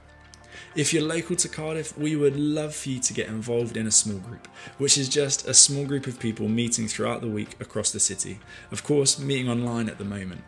If 0.75 0.93
you're 0.93 1.03
local 1.03 1.35
to 1.35 1.47
Cardiff, 1.47 1.97
we 1.97 2.15
would 2.15 2.35
love 2.35 2.75
for 2.75 2.89
you 2.89 2.99
to 2.99 3.13
get 3.13 3.27
involved 3.27 3.77
in 3.77 3.87
a 3.87 3.91
small 3.91 4.19
group, 4.19 4.47
which 4.77 4.97
is 4.97 5.09
just 5.09 5.47
a 5.47 5.53
small 5.53 5.85
group 5.85 6.07
of 6.07 6.19
people 6.19 6.47
meeting 6.47 6.87
throughout 6.87 7.21
the 7.21 7.27
week 7.27 7.55
across 7.59 7.91
the 7.91 7.99
city. 7.99 8.39
Of 8.71 8.83
course, 8.83 9.19
meeting 9.19 9.49
online 9.49 9.89
at 9.89 9.97
the 9.97 10.05
moment. 10.05 10.41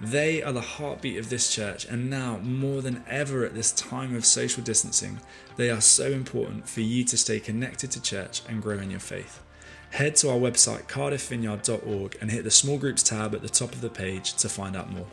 They 0.00 0.42
are 0.42 0.52
the 0.52 0.60
heartbeat 0.60 1.18
of 1.18 1.28
this 1.28 1.52
church, 1.52 1.84
and 1.84 2.08
now 2.08 2.38
more 2.38 2.82
than 2.82 3.04
ever 3.08 3.44
at 3.44 3.54
this 3.54 3.72
time 3.72 4.14
of 4.14 4.24
social 4.24 4.62
distancing, 4.62 5.18
they 5.56 5.70
are 5.70 5.80
so 5.80 6.06
important 6.06 6.68
for 6.68 6.82
you 6.82 7.02
to 7.04 7.16
stay 7.16 7.40
connected 7.40 7.90
to 7.92 8.02
church 8.02 8.42
and 8.48 8.62
grow 8.62 8.78
in 8.78 8.90
your 8.92 9.00
faith. 9.00 9.42
Head 9.90 10.14
to 10.16 10.30
our 10.30 10.36
website 10.36 10.86
cardiffvineyard.org 10.86 12.16
and 12.20 12.30
hit 12.30 12.44
the 12.44 12.50
small 12.50 12.78
groups 12.78 13.02
tab 13.02 13.34
at 13.34 13.42
the 13.42 13.48
top 13.48 13.72
of 13.72 13.80
the 13.80 13.90
page 13.90 14.34
to 14.34 14.48
find 14.48 14.76
out 14.76 14.92
more. 14.92 15.06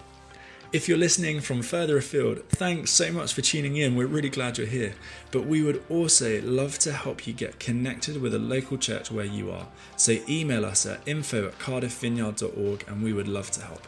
If 0.73 0.89
you're 0.89 0.97
listening 0.97 1.39
from 1.39 1.62
further 1.62 1.97
afield, 1.97 2.43
thanks 2.49 2.91
so 2.91 3.12
much 3.12 3.34
for 3.34 3.41
tuning 3.41 3.78
in. 3.78 3.95
We're 3.95 4.08
really 4.08 4.30
glad 4.30 4.58
you're 4.58 4.67
here. 4.67 4.95
But 5.32 5.45
we 5.45 5.62
would 5.63 5.84
also 5.89 6.41
love 6.41 6.80
to 6.80 6.91
help 6.91 7.25
you 7.28 7.34
get 7.34 7.60
connected 7.60 8.21
with 8.21 8.34
a 8.34 8.39
local 8.39 8.78
church 8.78 9.12
where 9.12 9.25
you 9.25 9.51
are. 9.51 9.67
So 9.95 10.17
email 10.28 10.65
us 10.65 10.86
at 10.86 11.08
info 11.08 11.47
at 11.47 11.60
cardiffvineyard.org 11.60 12.84
and 12.88 13.04
we 13.04 13.13
would 13.13 13.28
love 13.28 13.51
to 13.51 13.62
help. 13.62 13.88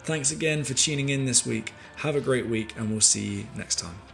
Thanks 0.00 0.32
again 0.32 0.64
for 0.64 0.74
tuning 0.74 1.08
in 1.10 1.26
this 1.26 1.46
week. 1.46 1.72
Have 1.96 2.16
a 2.16 2.20
great 2.20 2.46
week 2.46 2.74
and 2.76 2.90
we'll 2.90 3.00
see 3.00 3.24
you 3.24 3.46
next 3.56 3.78
time. 3.78 4.05